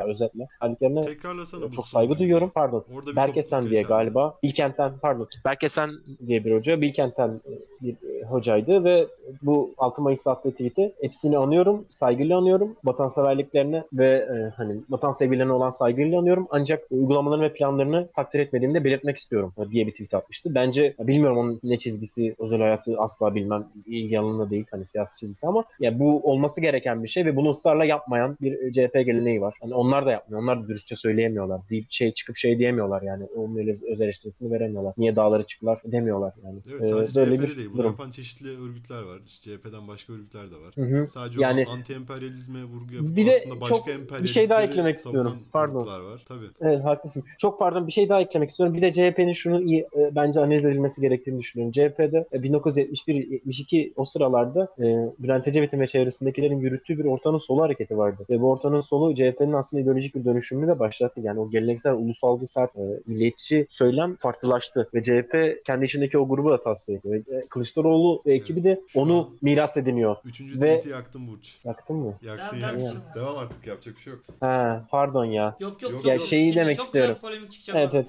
[0.00, 1.70] özetle hallerine Tekrarlasana.
[1.70, 2.50] çok saygı duyuyorum.
[2.54, 2.84] Pardon.
[2.94, 4.38] Orada bir Berke sen diye galiba.
[4.42, 5.28] Bilkent'ten pardon.
[5.44, 5.90] Berke sen
[6.26, 6.80] diye bir hoca.
[6.80, 7.40] Bilkent'ten
[7.82, 9.06] bir e, hocaydı ve
[9.42, 11.84] bu 6 Mayıs'ta attığı tweet'i hepsini anıyorum.
[11.88, 12.76] Saygıyla anıyorum.
[12.84, 16.46] Vatanseverliklerine ve e, hani vatan sevgilerine olan saygıyla anıyorum.
[16.58, 20.54] Ancak uygulamalarını ve planlarını takdir etmediğimi de belirtmek istiyorum diye bir tweet atmıştı.
[20.54, 23.68] Bence bilmiyorum onun ne çizgisi özel hayatı asla bilmem.
[23.86, 27.48] ilgi alanında değil hani siyasi çizgisi ama ya bu olması gereken bir şey ve bunu
[27.48, 29.54] ısrarla yapmayan bir e, CHP geleneği var.
[29.60, 30.42] Hani onlar da yapmıyor.
[30.42, 31.60] Onlar da dürüstçe söyleyemiyorlar.
[31.70, 33.24] Deyip şey çıkıp şey diyemiyorlar yani.
[33.36, 33.56] Onun
[33.92, 34.94] öz eleştirisini veremiyorlar.
[34.98, 36.58] Niye dağları çıktılar demiyorlar yani.
[36.70, 37.68] Evet Ee, böyle CHP'de bir değil.
[37.68, 37.90] Bunu durum.
[37.90, 39.20] yapan çeşitli örgütler var.
[39.26, 40.74] İşte CHP'den başka örgütler de var.
[40.74, 41.08] Hı hı.
[41.14, 45.38] Sadece Yani- anti-emperyalizme vurgu yapıp Bir de aslında çok başka bir şey daha eklemek istiyorum.
[45.52, 45.86] Pardon.
[45.86, 46.24] var.
[46.28, 46.47] Tabii.
[46.60, 47.24] Evet haklısın.
[47.38, 48.74] Çok pardon bir şey daha eklemek istiyorum.
[48.76, 51.72] Bir de CHP'nin şunu iyi e, bence analiz edilmesi gerektiğini düşünüyorum.
[51.72, 54.82] CHP'de e, 1971-72 o sıralarda e,
[55.18, 58.24] Bülent Ecevit'in ve çevresindekilerin yürüttüğü bir ortanın solu hareketi vardı.
[58.30, 61.20] Ve bu ortanın solu CHP'nin aslında ideolojik bir dönüşümünü de başlattı.
[61.20, 64.88] Yani o geleneksel ulusalcı sert e, milliyetçi söylem farklılaştı.
[64.94, 67.14] Ve CHP kendi içindeki o grubu da tasfiye ediyor.
[67.28, 70.16] Ve, e, Kılıçdaroğlu ve ekibi de onu miras ediniyor.
[70.24, 71.56] Üçüncü Ve- yaktım Burç.
[71.64, 72.14] Yaktın mı?
[72.22, 72.80] Yaktın Devam- yaktın.
[72.82, 73.14] devam.
[73.14, 74.22] Devam artık yapacak bir şey yok.
[74.40, 75.56] Ha, pardon ya.
[75.60, 75.92] Yok yok.
[75.92, 76.04] Yok, yok.
[76.06, 77.18] ya şeyi Şimdi demek çok istiyorum.
[77.20, 77.76] polemik çıkacak.
[77.76, 78.06] Evet evet.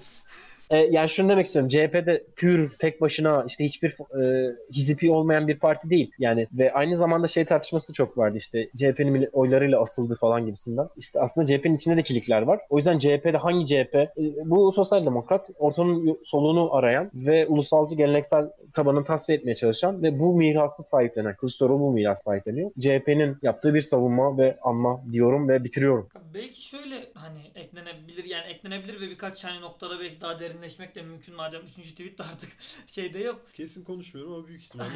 [0.69, 1.69] E, yani şunu demek istiyorum.
[1.69, 6.11] CHP'de pür tek başına işte hiçbir e, hizipi olmayan bir parti değil.
[6.19, 10.87] Yani ve aynı zamanda şey tartışması da çok vardı işte CHP'nin oylarıyla asıldı falan gibisinden.
[10.97, 12.59] İşte aslında CHP'nin içinde de kilikler var.
[12.69, 13.95] O yüzden CHP'de hangi CHP?
[13.95, 14.11] E,
[14.45, 20.35] bu sosyal demokrat ortanın soluğunu arayan ve ulusalcı geleneksel tabanını tasfiye etmeye çalışan ve bu
[20.35, 21.35] mirası sahiplenen.
[21.35, 22.71] Kılıçdaroğlu bu miras sahipleniyor.
[22.79, 26.09] CHP'nin yaptığı bir savunma ve anma diyorum ve bitiriyorum.
[26.33, 26.95] Belki şöyle
[27.29, 31.89] hani eklenebilir yani eklenebilir ve birkaç hani noktada belki daha derinleşmek de mümkün madem 3.
[31.91, 32.49] tweet de artık
[32.87, 33.45] şeyde yok.
[33.53, 34.89] Kesin konuşmuyorum ama büyük ihtimalle.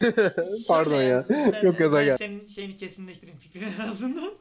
[0.68, 1.26] Pardon ya.
[1.30, 2.16] ben- Çok gaza ben gel.
[2.16, 4.34] senin şeyini kesinleştireyim fikrini en azından.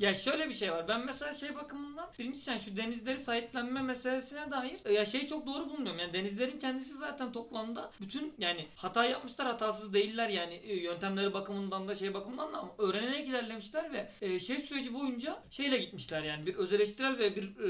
[0.00, 0.88] ya şöyle bir şey var.
[0.88, 5.46] Ben mesela şey bakımından birincisi yani şu denizleri sahiplenme meselesine dair e, ya şeyi çok
[5.46, 5.98] doğru bulmuyorum.
[6.00, 11.88] Yani denizlerin kendisi zaten toplamda bütün yani hata yapmışlar hatasız değiller yani e, yöntemleri bakımından
[11.88, 16.43] da şey bakımından da ama öğrenerek ilerlemişler ve e, şey süreci boyunca şeyle gitmişler yani
[16.46, 17.68] bir öz eleştirel ve bir e,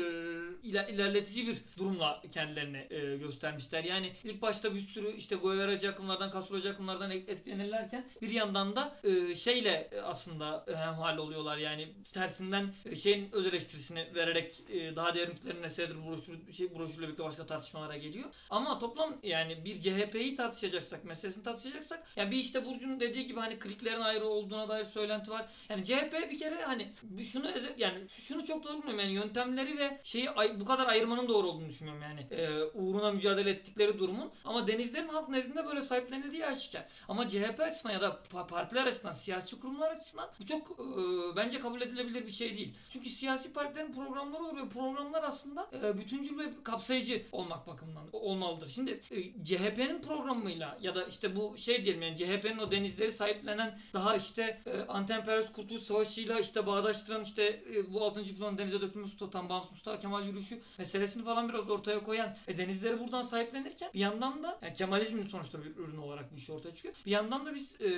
[0.63, 3.85] iler- ilerletici bir durumla kendilerini e, göstermişler.
[3.85, 8.97] Yani ilk başta bir sürü işte Guevara'cı akımlardan, Castro'cu akımlardan et- etkilenirlerken bir yandan da
[9.05, 11.57] e, şeyle aslında hemhal oluyorlar.
[11.59, 17.25] Yani tersinden e, şeyin öz eleştirisini vererek e, daha devrimcilerin nesnedir broşürü, şey, broşürle birlikte
[17.25, 18.25] başka tartışmalara geliyor.
[18.51, 23.59] Ama toplam yani bir CHP'yi tartışacaksak, meselesini tartışacaksak yani bir işte Burcu'nun dediği gibi hani
[23.59, 25.47] kliklerin ayrı olduğuna dair söylenti var.
[25.69, 26.93] Yani CHP bir kere hani
[27.33, 29.01] şunu yani şunu çok doğru bulmuyorum.
[29.01, 30.29] Yani yöntemleri ve şeyi
[30.61, 32.03] bu kadar ayırmanın doğru olduğunu düşünmüyorum.
[32.03, 32.21] yani.
[32.31, 34.31] E, uğruna mücadele ettikleri durumun.
[34.45, 36.85] Ama denizlerin halk nezdinde böyle sahiplenildiği aşikar.
[37.09, 41.61] Ama CHP açısından ya da pa- partiler açısından, siyasi kurumlar açısından bu çok e, bence
[41.61, 42.75] kabul edilebilir bir şey değil.
[42.93, 48.69] Çünkü siyasi partilerin programları olur ve programlar aslında e, bütüncül ve kapsayıcı olmak bakımından olmalıdır.
[48.75, 53.79] Şimdi e, CHP'nin programıyla ya da işte bu şey diyelim yani CHP'nin o denizleri sahiplenen
[53.93, 58.25] daha işte e, anti-emperyalist kurtuluş savaşıyla işte bağdaştıran işte e, bu 6.
[58.45, 63.01] Fılan denize dökülmesi tutan bağımsız Mustafa Kemal yürüyüşü meselesini falan biraz ortaya koyan ve denizleri
[63.01, 66.95] buradan sahiplenirken bir yandan da yani Kemalizmin sonuçta bir ürünü olarak bir şey ortaya çıkıyor.
[67.07, 67.89] Bir yandan da biz e,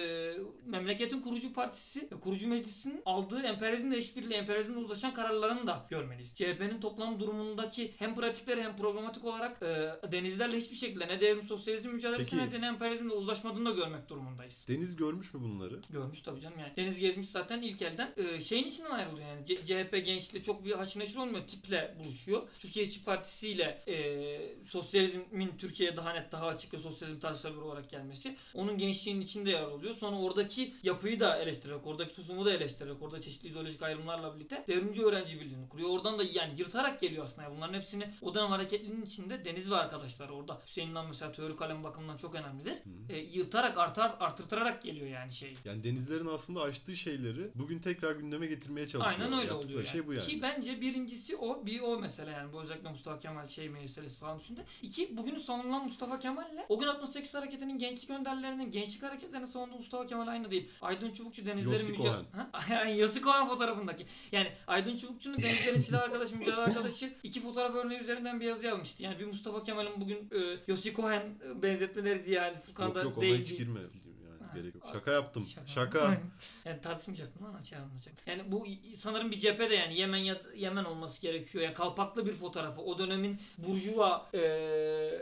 [0.66, 6.34] memleketin kurucu partisi kurucu meclisinin aldığı emperyalizmle işbirliği, emperyalizmle uzlaşan kararlarını da görmeliyiz.
[6.34, 11.88] CHP'nin toplam durumundaki hem pratikleri hem programatik olarak e, denizlerle hiçbir şekilde ne devrim sosyalizm
[11.88, 12.58] mücadelesine Peki.
[12.58, 14.64] ne de emperyalizmle uzlaşmadığını da görmek durumundayız.
[14.68, 15.80] Deniz görmüş mü bunları?
[15.90, 16.72] Görmüş tabii canım yani.
[16.76, 19.46] Deniz Gezmiş zaten ilk elden e, şeyin içinden ayrılıyor yani.
[19.46, 21.46] C- CHP gençliği çok bir haşır neşir olmuyor.
[21.46, 22.48] Tiple buluşuyor.
[22.60, 23.96] Türkiye İşçi Partisi ile e,
[24.68, 28.36] sosyalizmin Türkiye'ye daha net, daha açık ve sosyalizm tasavvuru olarak gelmesi.
[28.54, 29.94] Onun gençliğinin içinde yer alıyor.
[29.96, 35.04] Sonra oradaki yapıyı da eleştirerek, oradaki tutumu da eleştirerek, orada çeşitli ideolojik ayrımlarla birlikte devrimci
[35.04, 35.90] öğrenci birliğini kuruyor.
[35.90, 37.56] Oradan da yani yırtarak geliyor aslında.
[37.56, 40.60] Bunların hepsini o dönem hareketliliğinin içinde Deniz ve arkadaşlar orada.
[40.66, 42.72] Hüseyin İnan mesela teori kalem bakımından çok önemlidir.
[42.72, 43.12] Hı.
[43.12, 45.56] E, yırtarak, artar, artırtarak geliyor yani şey.
[45.64, 49.20] Yani denizlerin aslında açtığı şeyleri bugün tekrar gündeme getirmeye çalışıyor.
[49.20, 49.92] Aynen öyle Yaptıkları oluyor yani.
[49.92, 50.25] şey bu yani.
[50.26, 54.38] Ki bence birincisi o, bir o mesela yani bu özellikle Mustafa Kemal şey meselesi falan
[54.38, 54.64] üstünde.
[54.82, 60.06] İki, bugün savunulan Mustafa Kemal'le o gün 68 hareketinin gençlik önderlerinin gençlik hareketlerini savunduğu Mustafa
[60.06, 60.68] Kemal aynı değil.
[60.82, 62.24] Aydın Çubukçu denizlerin mücadele...
[62.70, 64.06] Yani Yossi Cohen fotoğrafındaki.
[64.32, 69.02] Yani Aydın Çubukçu'nun denizlerin silah arkadaşı, mücadele arkadaşı iki fotoğraf örneği üzerinden bir yazı yazmıştı.
[69.02, 73.20] Yani bir Mustafa Kemal'in bugün e, Yossi Cohen e, benzetmeleri diye yani Furkan'da Yok yok
[73.22, 73.40] değil.
[73.40, 73.80] hiç girme.
[74.56, 74.84] Yani gerek yok.
[74.92, 75.46] Şaka yaptım.
[75.46, 75.66] Şaka.
[75.66, 76.16] Şaka.
[76.64, 78.14] yani tartışmayacaktım ama şey anlatacak.
[78.26, 78.66] Yani bu
[78.98, 81.64] sanırım bir cephede yani Yemen ya Yemen olması gerekiyor.
[81.64, 82.80] Ya kalpaklı bir fotoğrafı.
[82.80, 84.40] O dönemin burjuva e,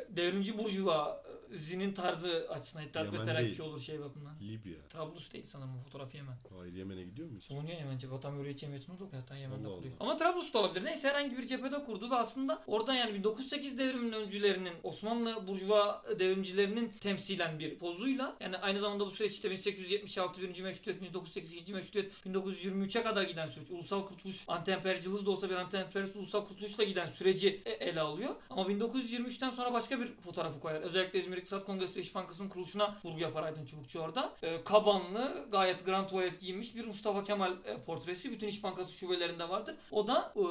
[0.09, 1.23] devrimci burjuva
[1.59, 3.61] zinin tarzı açısından İttihat ve Yemen Terakki değil.
[3.61, 4.35] olur şey bakımından.
[4.41, 4.89] Libya.
[4.89, 6.35] Trablus değil sanırım o fotoğraf Yemen.
[6.59, 7.51] Hayır Yemen'e gidiyor mu hiç?
[7.51, 8.15] Bulunuyor Yemen cephe.
[8.15, 9.13] Vatan Hürriyet Cemiyeti'ni okuyor.
[9.13, 9.95] Hatta Yemen'de Allah kuruyor.
[10.01, 10.11] Allah.
[10.11, 10.85] Ama Trablus da olabilir.
[10.85, 16.93] Neyse herhangi bir cephede kurdu ve aslında oradan yani 1908 devriminin öncülerinin Osmanlı burjuva devrimcilerinin
[17.01, 22.13] temsilen bir pozuyla yani aynı zamanda bu süreç işte 1876 birinci meşrutiyet, 1908 ikinci meşrutiyet,
[22.27, 23.71] 1923'e kadar giden süreç.
[23.71, 28.35] Ulusal kurtuluş, anti-emperyalcılık da olsa bir anti-emperyalist ulusal kurtuluşla giden süreci e- ele alıyor.
[28.51, 30.81] Ama 1923'ten sonra başka bir fotoğrafı koyar.
[30.81, 34.33] Özellikle İzmir İktisat Kongresi İş Bankası'nın kuruluşuna vurgu yapar Aydın Çubukçu orada.
[34.43, 39.49] E, kabanlı, gayet grand tuvalet giymiş bir Mustafa Kemal e, portresi bütün İş Bankası şubelerinde
[39.49, 39.75] vardır.
[39.91, 40.43] O da e,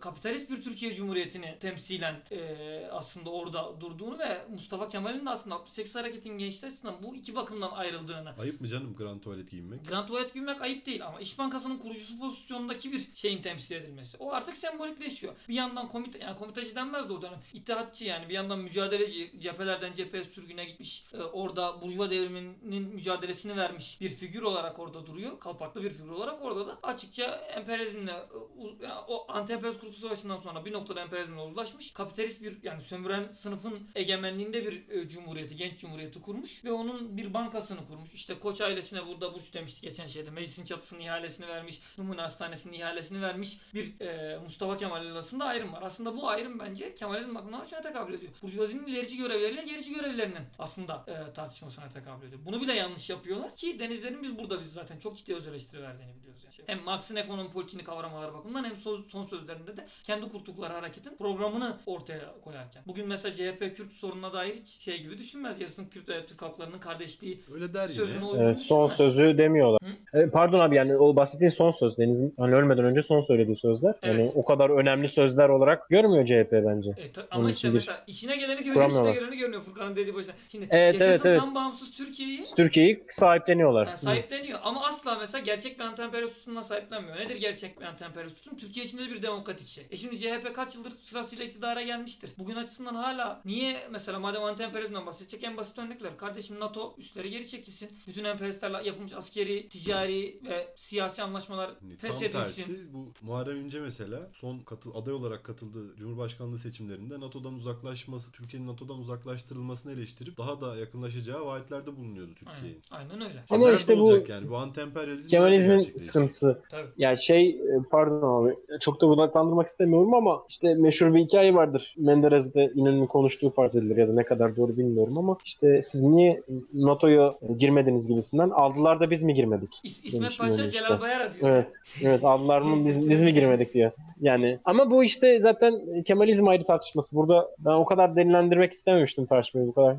[0.00, 5.94] kapitalist bir Türkiye Cumhuriyeti'ni temsilen e, aslında orada durduğunu ve Mustafa Kemal'in de aslında 68
[5.94, 9.84] hareketin gençler açısından bu iki bakımdan ayrıldığını Ayıp mı canım grand tuvalet giyinmek?
[9.84, 14.16] Grand tuvalet giymek ayıp değil ama İş Bankası'nın kurucusu pozisyonundaki bir şeyin temsil edilmesi.
[14.16, 15.34] O artık sembolikleşiyor.
[15.48, 17.40] Bir yandan komite, yani komiteci denmez de o dönem.
[17.54, 21.04] İttihatçı yani bir yandan mücadeleci, cephelerden cepheye sürgüne gitmiş.
[21.12, 25.40] e, orada Burjuva devriminin mücadelesini vermiş bir figür olarak orada duruyor.
[25.40, 30.72] Kalpaklı bir figür olarak orada da açıkça emperyalizmle e, o anti-emperyalist kurtuluş savaşından sonra bir
[30.72, 31.92] noktada emperyalizmle uzlaşmış.
[31.92, 37.34] Kapitalist bir yani sömüren sınıfın egemenliğinde bir e, cumhuriyeti, genç cumhuriyeti kurmuş ve onun bir
[37.34, 38.14] bankasını kurmuş.
[38.14, 40.30] İşte Koç ailesine burada burç demişti geçen şeyde.
[40.30, 41.80] Meclisin çatısının ihalesini vermiş.
[41.98, 43.58] Numune Hastanesi'nin ihalesini vermiş.
[43.74, 45.82] Bir e, Mustafa Kemal arasında ayrım var.
[45.82, 48.32] Aslında bu ayrım bence Kemalizm bakımından şuna tekabül ediyor.
[48.42, 52.40] Burjuvazinin ilerici görevleriyle gerici görevlerinin aslında e, tartışmasına tekabül ediyor.
[52.46, 56.14] Bunu bile yanlış yapıyorlar ki denizlerin biz burada biz zaten çok ciddi öz eleştiri verdiğini
[56.16, 56.42] biliyoruz.
[56.44, 56.52] Yani.
[56.66, 61.76] Hem Marx'ın ekonomi politiğini kavramaları bakımından hem son, son sözlerinde de kendi kurtukları hareketin programını
[61.86, 62.82] ortaya koyarken.
[62.86, 65.60] Bugün mesela CHP Kürt sorununa dair hiç şey gibi düşünmez.
[65.60, 67.94] Yarısın Kürt ve Türk halklarının kardeşliği Öyle der yine.
[67.94, 69.14] sözünü uygun Evet, son düşünmez.
[69.14, 69.80] sözü demiyorlar.
[70.14, 71.98] E, pardon abi yani o bahsettiğin son söz.
[71.98, 73.94] Deniz'in hani ölmeden önce son söylediği sözler.
[74.02, 74.32] Yani Evet.
[74.34, 76.90] o kadar önemli sözler olarak görmüyor CHP bence.
[76.96, 80.34] E, ta- ama işte mesela içine geleni görüyor, içine geleni görmüyor Furkan'ın dediği başına.
[80.52, 81.40] Şimdi Evet, yaşasın evet, evet.
[81.40, 83.86] tam bağımsız Türkiye'yi Türkiye'yi sahipleniyorlar.
[83.86, 87.16] yani sahipleniyor ama asla mesela gerçek bir anti-emperyalist tutumla sahiplenmiyor.
[87.16, 88.58] Nedir gerçek bir anti-emperyalist tutum?
[88.58, 89.86] Türkiye içinde de bir demokratik şey.
[89.90, 92.30] E şimdi CHP kaç yıldır sırasıyla iktidara gelmiştir.
[92.38, 96.16] Bugün açısından hala niye mesela madem anti-emperyalizmden bahsedecek en basit örnekler.
[96.16, 97.90] Kardeşim NATO üstleri geri çekilsin.
[98.06, 102.62] Bütün emperyalistlerle yapılmış askeri, ticari ve siyasi anlaşmalar Yani Tam feshedilsin.
[102.64, 108.66] tersi bu Muharrem İnce mesela son katı, aday olarak katıldığı Cumhurbaşkanlığı seçimlerinde NATO'dan uzaklaşması, Türkiye'nin
[108.68, 112.80] NATO'dan uzaklaştırılmasını eleştirip daha da yakınlaşacağı vaatlerde bulunuyordu Aynen, Türkiye'yi.
[112.90, 113.44] aynen öyle.
[113.50, 116.58] Ama Nerede işte bu yani bu anti-emperyalizm Kemalizmin sıkıntısı.
[116.70, 116.88] Tabii.
[116.96, 121.94] Yani şey e, pardon abi çok da budaklandırmak istemiyorum ama işte meşhur bir hikaye vardır.
[121.98, 126.42] Menderes'de İnönü'nün konuştuğu farz edilir ya da ne kadar doğru bilmiyorum ama işte siz niye
[126.74, 129.80] NATO'ya girmediniz gibisinden aldılar da biz mi girmedik?
[129.84, 130.78] İs- İsmet Paşa öyle işte.
[130.78, 131.50] Celal Bayar diyor.
[131.50, 131.72] Evet.
[132.02, 133.90] Evet aldılar mı biz, biz mi girmedik diyor.
[134.20, 137.16] Yani ama bu işte zaten Kemalizm ayrı tartışması.
[137.16, 139.91] Burada ben o kadar derinlendirmek istememiştim tartışmayı bu kadar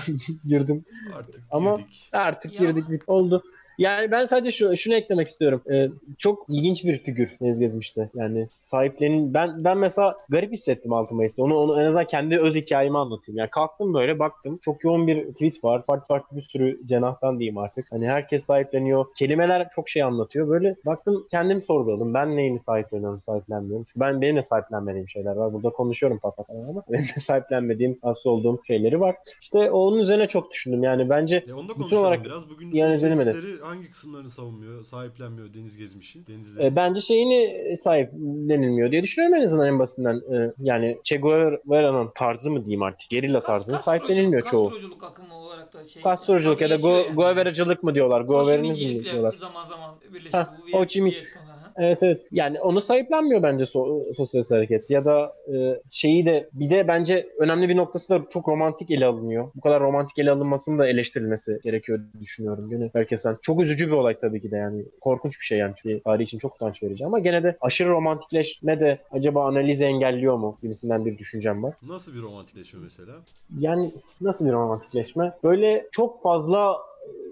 [0.44, 0.84] girdim.
[1.16, 2.08] Artık Ama- girdik.
[2.12, 3.42] Artık girdik bit oldu.
[3.80, 5.62] Yani ben sadece şu, şunu eklemek istiyorum.
[5.70, 5.88] Ee,
[6.18, 8.10] çok ilginç bir figür Deniz Gezmiş'te.
[8.14, 11.42] Yani sahiplenin ben ben mesela garip hissettim 6 Mayıs'ta.
[11.42, 13.38] Onu, onu en azından kendi öz hikayemi anlatayım.
[13.38, 14.58] Yani kalktım böyle baktım.
[14.62, 15.82] Çok yoğun bir tweet var.
[15.86, 17.92] Farklı farklı bir sürü cenahtan diyeyim artık.
[17.92, 19.06] Hani herkes sahipleniyor.
[19.16, 20.48] Kelimeler çok şey anlatıyor.
[20.48, 22.14] Böyle baktım kendim sorguladım.
[22.14, 23.84] Ben neyini sahipleniyorum, sahiplenmiyorum.
[23.84, 25.52] Çünkü ben benim de sahiplenmediğim şeyler var.
[25.52, 29.16] Burada konuşuyorum pat pat ama benim de sahiplenmediğim, hasta olduğum şeyleri var.
[29.40, 30.82] İşte onun üzerine çok düşündüm.
[30.82, 32.50] Yani bence E Bütün olarak biraz.
[32.50, 33.36] Bugün yani izlenemedi.
[33.70, 36.26] Hangi kısımlarını savunmuyor, sahiplenmiyor Deniz Gezmiş'in?
[36.26, 36.66] Denizleri.
[36.66, 40.16] E, bence şeyini sahiplenilmiyor diye düşünüyorum en azından en basitinden.
[40.34, 44.70] E, yani Che Guevara'nın tarzı mı diyeyim artık gerilla tarzını sahiplenilmiyor çoğu.
[44.70, 46.02] Kastroculuk akımı olarak da şey.
[46.02, 47.14] Kastroculuk ya da yani.
[47.14, 48.20] Guevara'cılık mı diyorlar?
[48.20, 49.34] Mi Hoşimillikle diyorlar?
[49.40, 50.38] Zaman zaman birleşti.
[50.38, 51.39] Heh, bu Ho Viet-
[51.76, 52.20] Evet evet.
[52.32, 54.90] Yani onu sahiplenmiyor bence so- sosyalist hareket.
[54.90, 59.06] Ya da e, şeyi de bir de bence önemli bir noktası da çok romantik ele
[59.06, 59.50] alınıyor.
[59.54, 62.70] Bu kadar romantik ele alınmasının da eleştirilmesi gerekiyor düşünüyorum.
[62.70, 63.36] Gene herkesten.
[63.42, 64.84] Çok üzücü bir olay tabii ki de yani.
[65.00, 65.74] Korkunç bir şey yani.
[65.74, 67.06] Türkiye tarihi için çok utanç verici.
[67.06, 71.74] Ama gene de aşırı romantikleşme de acaba analizi engelliyor mu gibisinden bir düşüncem var.
[71.82, 73.12] Nasıl bir romantikleşme mesela?
[73.58, 75.32] Yani nasıl bir romantikleşme?
[75.44, 76.76] Böyle çok fazla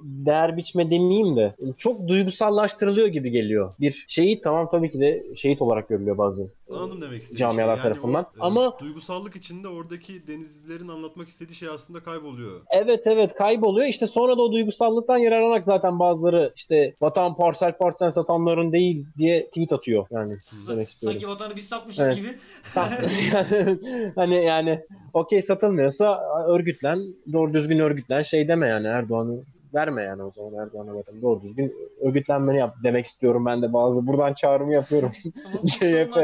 [0.03, 3.75] değer biçme demeyeyim de çok duygusallaştırılıyor gibi geliyor.
[3.81, 7.83] Bir şeyi tamam tabii ki de şehit olarak görülüyor bazı Anladım demek istediğim camialar şey.
[7.83, 8.23] tarafından.
[8.25, 12.61] o, e, Ama- duygusallık içinde oradaki denizlilerin anlatmak istediği şey aslında kayboluyor.
[12.71, 13.87] Evet evet kayboluyor.
[13.87, 19.47] İşte sonra da o duygusallıktan yararlanarak zaten bazıları işte vatan parsel parsel satanların değil diye
[19.47, 20.37] tweet atıyor yani
[20.69, 21.21] demek istiyorum.
[21.21, 22.17] Sanki vatanı biz satmışız Evet.
[22.17, 22.39] gibi.
[24.17, 24.81] Hani yani
[25.13, 26.99] okey satılmıyorsa örgütlen
[27.33, 29.41] doğru düzgün örgütlen şey deme yani Erdoğan'ı
[29.75, 34.07] verme yani o zaman Erdoğan'a zaten doğru düzgün örgütlenmeni yap demek istiyorum ben de bazı
[34.07, 35.11] buradan çağrımı yapıyorum.
[35.67, 36.17] CHP.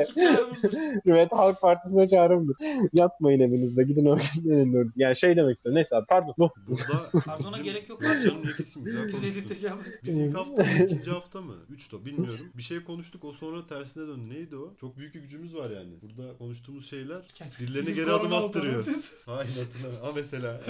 [1.07, 2.57] evet Halk Partisi'ne çağrımdır.
[2.92, 4.96] Yatmayın evinizde gidin örgütlenin örgüt.
[4.96, 5.76] Yani şey demek istiyorum.
[5.76, 6.35] Neyse abi pardon.
[6.38, 6.50] Bu.
[6.68, 8.02] Burada Pardona gerek yok.
[8.02, 8.85] Canım niye keseyim
[9.22, 9.87] güzel tecavüz.
[10.04, 11.54] Biz ilk hafta mı, ikinci hafta mı?
[11.70, 12.46] Üç de bilmiyorum.
[12.54, 14.35] Bir şey konuştuk o sonra tersine döndü.
[14.35, 14.74] Neydi o?
[14.80, 15.90] Çok büyük bir gücümüz var yani.
[16.02, 17.22] Burada konuştuğumuz şeyler
[17.61, 18.87] birilerine geri adım attırıyor.
[19.26, 20.07] Hayır hatırlamıyorum.
[20.07, 20.61] Ha mesela.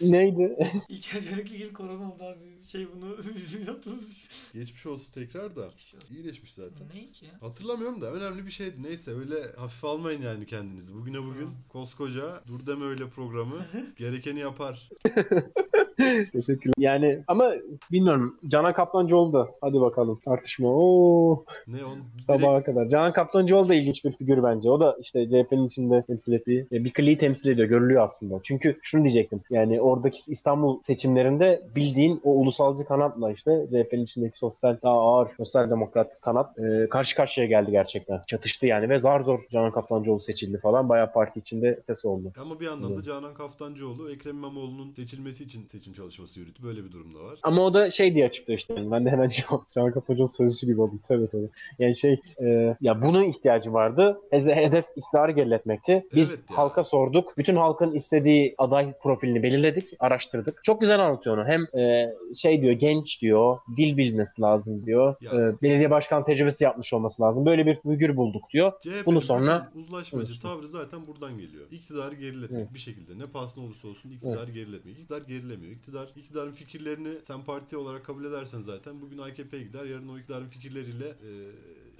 [0.00, 0.56] Neydi?
[0.88, 2.64] İlk öncelikle ilk korona oldu abi.
[2.72, 3.16] Şey bunu
[4.54, 5.70] Geçmiş olsun tekrar da.
[6.10, 6.88] İyileşmiş zaten.
[6.94, 7.42] Ne ki ya?
[7.42, 8.82] Hatırlamıyorum da önemli bir şeydi.
[8.82, 10.94] Neyse öyle hafife almayın yani kendinizi.
[10.94, 11.54] Bugüne bugün Tamam.
[11.68, 14.88] koskoca Dur Deme Öyle programı gerekeni yapar.
[16.32, 16.74] Teşekkürler.
[16.78, 17.52] Yani ama
[17.92, 18.36] bilmiyorum.
[18.46, 20.68] Canan Kaptancıoğlu da hadi bakalım tartışma.
[20.68, 21.98] Oo Ne on?
[22.26, 22.88] sabaha kadar.
[22.88, 24.70] Canan Kaptancıoğlu da ilginç bir figür bence.
[24.70, 27.68] O da işte CHP'nin içinde temsil ettiği e, bir kliği temsil ediyor.
[27.68, 28.40] Görülüyor aslında.
[28.42, 29.40] Çünkü şunu diyecektim.
[29.50, 35.70] Yani oradaki İstanbul seçimlerinde bildiğin o ulusalcı kanatla işte CHP'nin içindeki sosyal daha ağır sosyal
[35.70, 38.20] demokrat kanat e, karşı karşıya geldi gerçekten.
[38.26, 40.88] Çatıştı yani ve zar zor Canan Kaptancıoğlu seçildi falan.
[40.88, 42.32] Bayağı parti içinde ses oldu.
[42.40, 43.02] Ama bir yandan da.
[43.02, 46.62] Canan Kaftancıoğlu Ekrem İmamoğlu'nun seçilmesi için seçim çalışması yürüttü.
[46.62, 47.38] Böyle bir durum da var.
[47.42, 48.74] Ama o da şey diye açıklıyor işte.
[48.74, 51.00] Yani ben de hemen cevap Canan Kaptancıoğlu sözcüsü gibi oldum.
[51.08, 51.48] Tabii tabii.
[51.78, 54.20] Yani şey e, ya bunun ihtiyacı vardı.
[54.30, 56.06] Hedef iktidarı geriletmekti.
[56.14, 57.34] Biz Evet halka sorduk.
[57.38, 60.64] Bütün halkın istediği aday profilini belirledik, araştırdık.
[60.64, 61.46] Çok güzel anlatıyor onu.
[61.48, 65.14] Hem e, şey diyor genç diyor, dil bilmesi lazım diyor.
[65.20, 65.30] Ya.
[65.32, 67.46] E, belediye başkan tecrübesi yapmış olması lazım.
[67.46, 68.72] Böyle bir figür bulduk diyor.
[68.82, 70.42] CHP'nin Bunu sonra- uzlaşmacı Evet.
[70.42, 71.66] tavrı zaten buradan geliyor.
[71.70, 72.74] İktidarı geriletmek Evet.
[72.74, 73.18] bir şekilde.
[73.18, 74.94] Ne pahasına olursa olsun iktidarı geriletmek.
[74.98, 75.72] İktidar gerilemiyor.
[75.78, 79.84] İktidar, iktidarın fikirlerini sen parti olarak kabul edersen zaten bugün AKP'ye gider.
[79.84, 81.30] Yarın o iktidarın fikirleriyle e,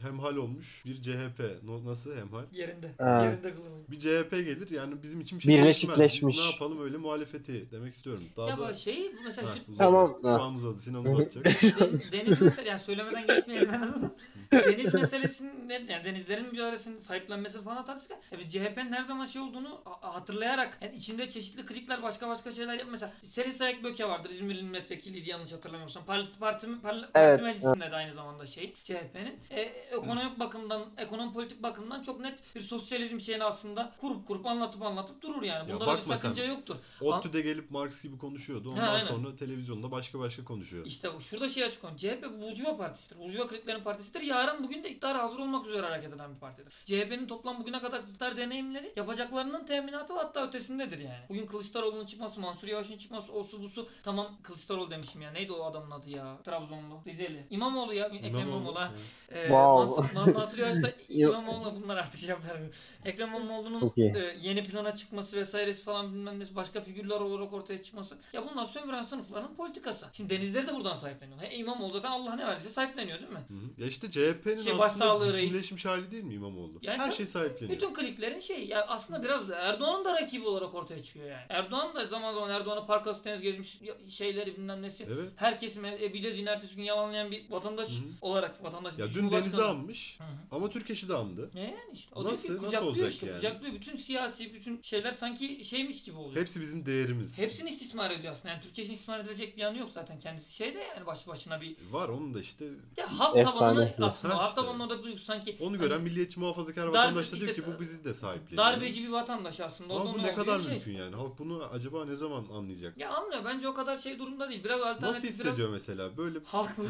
[0.02, 1.40] hemhal olmuş bir CHP.
[1.64, 2.44] No- Nasıl hemhal?
[2.52, 2.94] Yerinde.
[2.98, 3.24] Ha.
[3.24, 3.90] Yerinde kılınmış.
[3.90, 6.36] Bir CHP gelir yani bizim için bir şey Birleşikleşmiş.
[6.38, 8.24] Biz ne yapalım öyle muhalefeti demek istiyorum.
[8.36, 8.72] Daha Ya da...
[8.72, 9.78] bu şey mesela Ha, şu uzadı.
[9.78, 10.18] Tamam.
[10.22, 10.78] Şu an uzadı.
[10.78, 11.44] Sinan uzatacak.
[11.80, 14.12] Deniz, deniz mesela yani söylemeden geçmeyelim en azından.
[14.52, 19.80] Deniz meselesinin yani denizlerin mücadelesinin sahiplenmesi falan tartışırken ya biz CHP'nin her zaman şey olduğunu
[19.84, 24.30] ha- hatırlayarak yani içinde çeşitli klikler başka başka şeyler yap mesela Seri Sayık Böke vardır
[24.30, 26.04] İzmir'in milletvekiliydi yanlış hatırlamıyorsam.
[26.04, 29.38] Parti, parti, parti, Evet, meclisinde de aynı zamanda şey CHP'nin.
[29.50, 34.82] E, ekonomik bakımdan, ekonomi politik bakımdan çok net bir sosyalizm şeyini aslında kurup kurup anlatıp
[34.82, 35.70] anlatıp durur yani.
[35.70, 36.14] Ya Bunda da bir sen.
[36.14, 36.76] sakınca yoktur.
[37.00, 38.70] ODTÜ'de gelip Marx gibi konuşuyordu.
[38.70, 40.86] Ondan Ha, sonra televizyonda başka başka konuşuyor.
[40.86, 41.96] İşte bu- şurada şey açık konu.
[41.96, 43.18] CHP Burjuva partisidir.
[43.18, 44.20] Burjuva kliklerin partisidir.
[44.20, 46.72] Yarın bugün de iktidara hazır olmak üzere hareket eden bir partidir.
[46.84, 51.24] CHP'nin toplam bugüne kadar iktidar deneyimleri yapacaklarının teminatı hatta ötesindedir yani.
[51.28, 53.88] Bugün Kılıçdaroğlu'nun çıkması, Mansur Yavaş'ın çıkması, osu busu.
[54.04, 55.30] Tamam Kılıçdaroğlu demişim ya.
[55.30, 56.36] Neydi o adamın adı ya?
[56.44, 57.00] Trabzonlu.
[57.06, 57.46] Rizeli.
[57.50, 58.06] İmamoğlu ya.
[58.06, 58.78] Ekrem İmamoğlu.
[58.80, 58.90] ha.
[59.32, 59.77] Ee, Wow.
[59.86, 61.32] Mansur, Man- Mansur Yavaş da Yok.
[61.34, 62.56] İmamoğlu bunlar artık şey yapar.
[63.04, 68.18] Ekrem İmamoğlu'nun e, yeni plana çıkması vesairesi falan bilmem nesi başka figürler olarak ortaya çıkması.
[68.32, 70.06] Ya bunlar sömüren sınıfların politikası.
[70.12, 71.40] Şimdi denizleri de buradan sahipleniyor.
[71.40, 73.44] He, İmamoğlu zaten Allah ne verirse sahipleniyor değil mi?
[73.48, 73.82] Hı hı.
[73.82, 75.40] Ya işte CHP'nin Şey, aslında reis.
[75.40, 76.78] cisimleşmiş hali değil mi İmamoğlu?
[76.82, 77.76] Yani Her şey sahipleniyor.
[77.76, 81.42] Bütün kliklerin şey ya aslında biraz da Erdoğan'ın da rakibi olarak ortaya çıkıyor yani.
[81.48, 85.06] Erdoğan da zaman zaman Erdoğan'a park deniz gezmiş şeyleri bilmem nesi.
[85.14, 85.30] Evet.
[85.36, 87.98] Her kesime e, de ertesi gün yalanlayan bir vatandaş Hı hı.
[88.20, 90.28] olarak vatandaş Ya dün denize almış Hı hı.
[90.50, 91.50] ama Türkeş'i de andı.
[91.54, 92.10] Ne yani işte.
[92.14, 93.26] O Nasıl- diyor nasıl kucaklıyor olacak işte.
[93.26, 93.36] yani?
[93.36, 93.74] Kucaklıyor.
[93.74, 96.40] Bütün siyasi bütün şeyler sanki şeymiş gibi oluyor.
[96.40, 97.38] Hepsi bizim değerimiz.
[97.38, 98.48] Hepsini istismar ediyor aslında.
[98.54, 100.20] Yani Türkiye'nin istismar edilecek bir yanı yok zaten.
[100.20, 102.64] Kendisi şey de yani başlı başına bir Var onun da işte
[102.96, 104.28] ya halk tabanını aslında işte.
[104.44, 107.68] halk tabanının orada duygusu sanki onu hani gören milliyetçi muhafazakar vatandaş da diyor işte, ki
[107.76, 108.56] bu bizi de sahipleniyor.
[108.66, 109.94] darbeci bir vatandaş aslında.
[109.94, 111.16] Ama bu ne kadar Şey- mümkün yani?
[111.16, 112.98] Halk bunu acaba ne zaman anlayacak?
[112.98, 113.42] Ya anlıyor.
[113.44, 114.64] Bence o kadar şey durumda değil.
[114.64, 116.16] Biraz alternatif Nasıl biraz hissediyor mesela?
[116.16, 116.84] Böyle halk mı?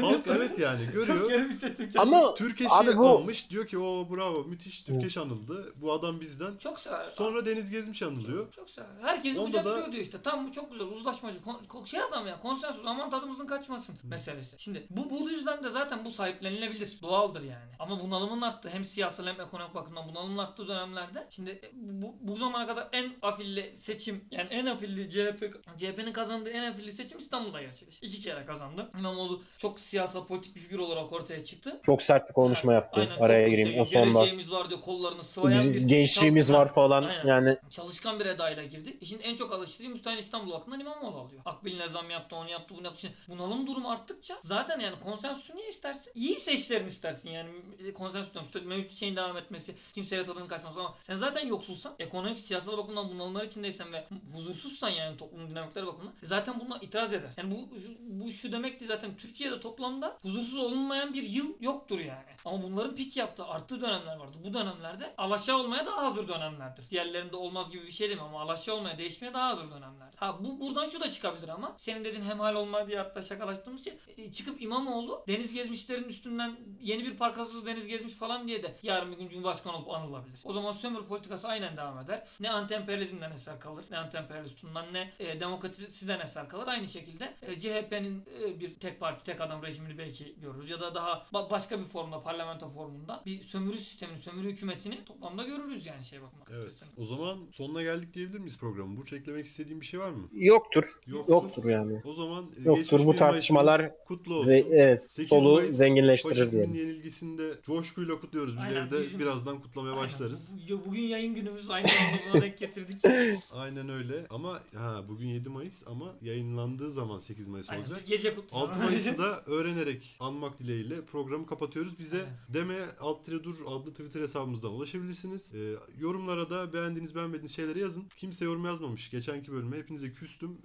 [0.00, 1.28] Halk evet yani Çok görüyor.
[1.30, 2.16] garip hissettim kendimi.
[2.16, 5.72] Ama Türkeş'i Abi bu- almış diyor ki o bravo müthiş Türkeş anıldı.
[5.76, 6.56] Bu adam bizden.
[6.56, 7.06] çok sever.
[7.16, 8.44] Sonra Deniz Gezmiş anılıyor.
[8.46, 8.88] Çok, çok sever.
[9.02, 10.22] Herkesi Onda kucaklıyor da- diyor işte.
[10.22, 10.86] Tam bu çok güzel.
[10.86, 11.38] Uzlaşmacı.
[11.68, 12.40] Kon- şey adam ya.
[12.40, 12.82] Konsensus.
[12.86, 14.56] Aman tadımızın kaçmasın meselesi.
[14.58, 16.98] Şimdi bu bu yüzden de zaten bu sahiplenilebilir.
[17.02, 17.70] Doğaldır yani.
[17.78, 22.36] Ama bunalımın arttığı hem siyasal hem ekonomik bakımdan bunalımın arttığı dönemlerde şimdi e, bu, bu
[22.36, 27.62] zamana kadar en afilli seçim yani en afilli CHP CHP'nin kazandığı en afilli seçim İstanbul'da
[27.62, 28.06] gerçekleşti.
[28.06, 28.90] İki kere kazandı.
[28.98, 31.80] İmamoğlu çok siyasal politik bir figür olarak ortaya çıktı.
[31.82, 33.00] çok sert bir konuşma yaptı.
[33.00, 33.80] Aynen, Araya çok gireyim.
[33.80, 37.02] O işte sonda Geleceğimiz var diyor kollarını sıvayan bir bizim gençliğimiz var falan.
[37.02, 37.26] Aynen.
[37.26, 38.96] Yani çalışkan bir edayla girdi.
[39.02, 41.42] E şimdi en çok alıştığı müstahane İstanbul halkından İmamoğlu alıyor.
[41.44, 43.00] Akbil'ine zam yaptı, onu yaptı, bunu yaptı.
[43.00, 46.12] Şimdi bunalım durumu arttıkça zaten yani konsensusu niye istersin?
[46.14, 47.50] İyi seçlerini istersin yani
[47.88, 48.48] E, konsensus diyorum.
[48.54, 53.10] İşte mevcut şeyin devam etmesi, kimseye tadının kaçması ama sen zaten yoksulsan, ekonomik, siyasal bakımdan
[53.10, 57.30] bunalımlar içindeysen ve huzursuzsan yani toplumun dinamikleri bakımından e zaten buna itiraz eder.
[57.36, 57.68] Yani bu,
[58.00, 62.30] bu şu demekti zaten Türkiye'de toplamda huzursuz olunmayan bir yıl yoktur yani.
[62.44, 64.36] Ama bunların pik yaptığı, arttığı dönemler vardı.
[64.44, 66.90] Bu dönemlerde alaşağı olmaya daha hazır dönemlerdir.
[66.90, 70.08] Diğerlerinde olmaz gibi bir şey demiyorum ama alaşağı olmaya, değişmeye daha hazır dönemler.
[70.16, 73.94] Ha bu buradan şu da çıkabilir ama senin dediğin hemhal olma diye hatta şakalaştığımız şey
[74.16, 79.12] e, çıkıp İmamoğlu deniz gezmişlerin üstünden yeni bir parkasız deniz gezmiş falan diye de yarın
[79.12, 80.40] bir gün Cumhurbaşkanı olup anılabilir.
[80.44, 82.26] O zaman sömürü politikası aynen devam eder.
[82.40, 86.66] Ne anti-emperyalizmden eser kalır, ne anti-emperyalist tutumdan ne e, demokrasiden eser kalır.
[86.66, 90.94] Aynı şekilde e, CHP'nin e, bir tek parti, tek adam rejimini belki görürüz ya da
[90.94, 96.04] daha ba- başka bir formda, parlamento formunda bir sömürü sistemini, sömürü hükümetini toplamda görürüz yani
[96.04, 96.50] şey bakmak.
[96.54, 96.72] Evet.
[96.96, 98.96] O zaman sonuna geldik diyebilir miyiz programın?
[98.96, 100.28] Burç eklemek istediğin bir şey var mı?
[100.32, 100.84] yoktur.
[101.06, 101.32] Yoktur.
[101.32, 102.00] Yoktur yani.
[102.04, 103.06] O zaman e, Yoktur.
[103.06, 104.50] Bu tartışmalar kutlu olsun.
[104.52, 106.74] Ze- evet, 8 solu Mayıs zenginleştirir faşizmin diyelim.
[106.88, 108.56] yenilgisinde coşkuyla kutluyoruz.
[108.56, 110.04] Biz Aynen, evde bizim- birazdan kutlamaya Aynen.
[110.04, 110.48] başlarız.
[110.70, 112.96] Bu- bu- Bugün yayın günümüz aynı anda buna denk getirdik.
[113.52, 114.26] Aynen öyle.
[114.30, 117.82] Ama ha bugün 7 Mayıs ama yayınlandığı zaman 8 Mayıs Aynen.
[117.82, 118.02] olacak.
[118.06, 118.70] Gece kutluyoruz.
[118.70, 121.69] 6 Mayıs'ı da öğrenerek anmak dileğiyle programı kapatıyoruz.
[121.98, 122.28] Bize Aynen.
[122.48, 125.54] deme alt tire dur adlı Twitter hesabımızdan ulaşabilirsiniz.
[125.54, 128.04] Ee, yorumlara da beğendiğiniz beğenmediğiniz şeyleri yazın.
[128.16, 129.10] Kimse yorum yazmamış.
[129.10, 130.58] Geçenki bölüme hepinize küstüm.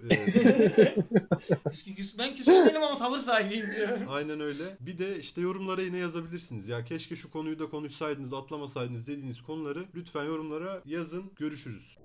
[1.66, 3.98] Küs- küs- ben küsüm değilim ama tavır sahibiyim diyor.
[4.08, 4.76] aynen öyle.
[4.80, 6.68] Bir de işte yorumlara yine yazabilirsiniz.
[6.68, 11.24] Ya keşke şu konuyu da konuşsaydınız, atlamasaydınız dediğiniz konuları lütfen yorumlara yazın.
[11.38, 11.95] Görüşürüz.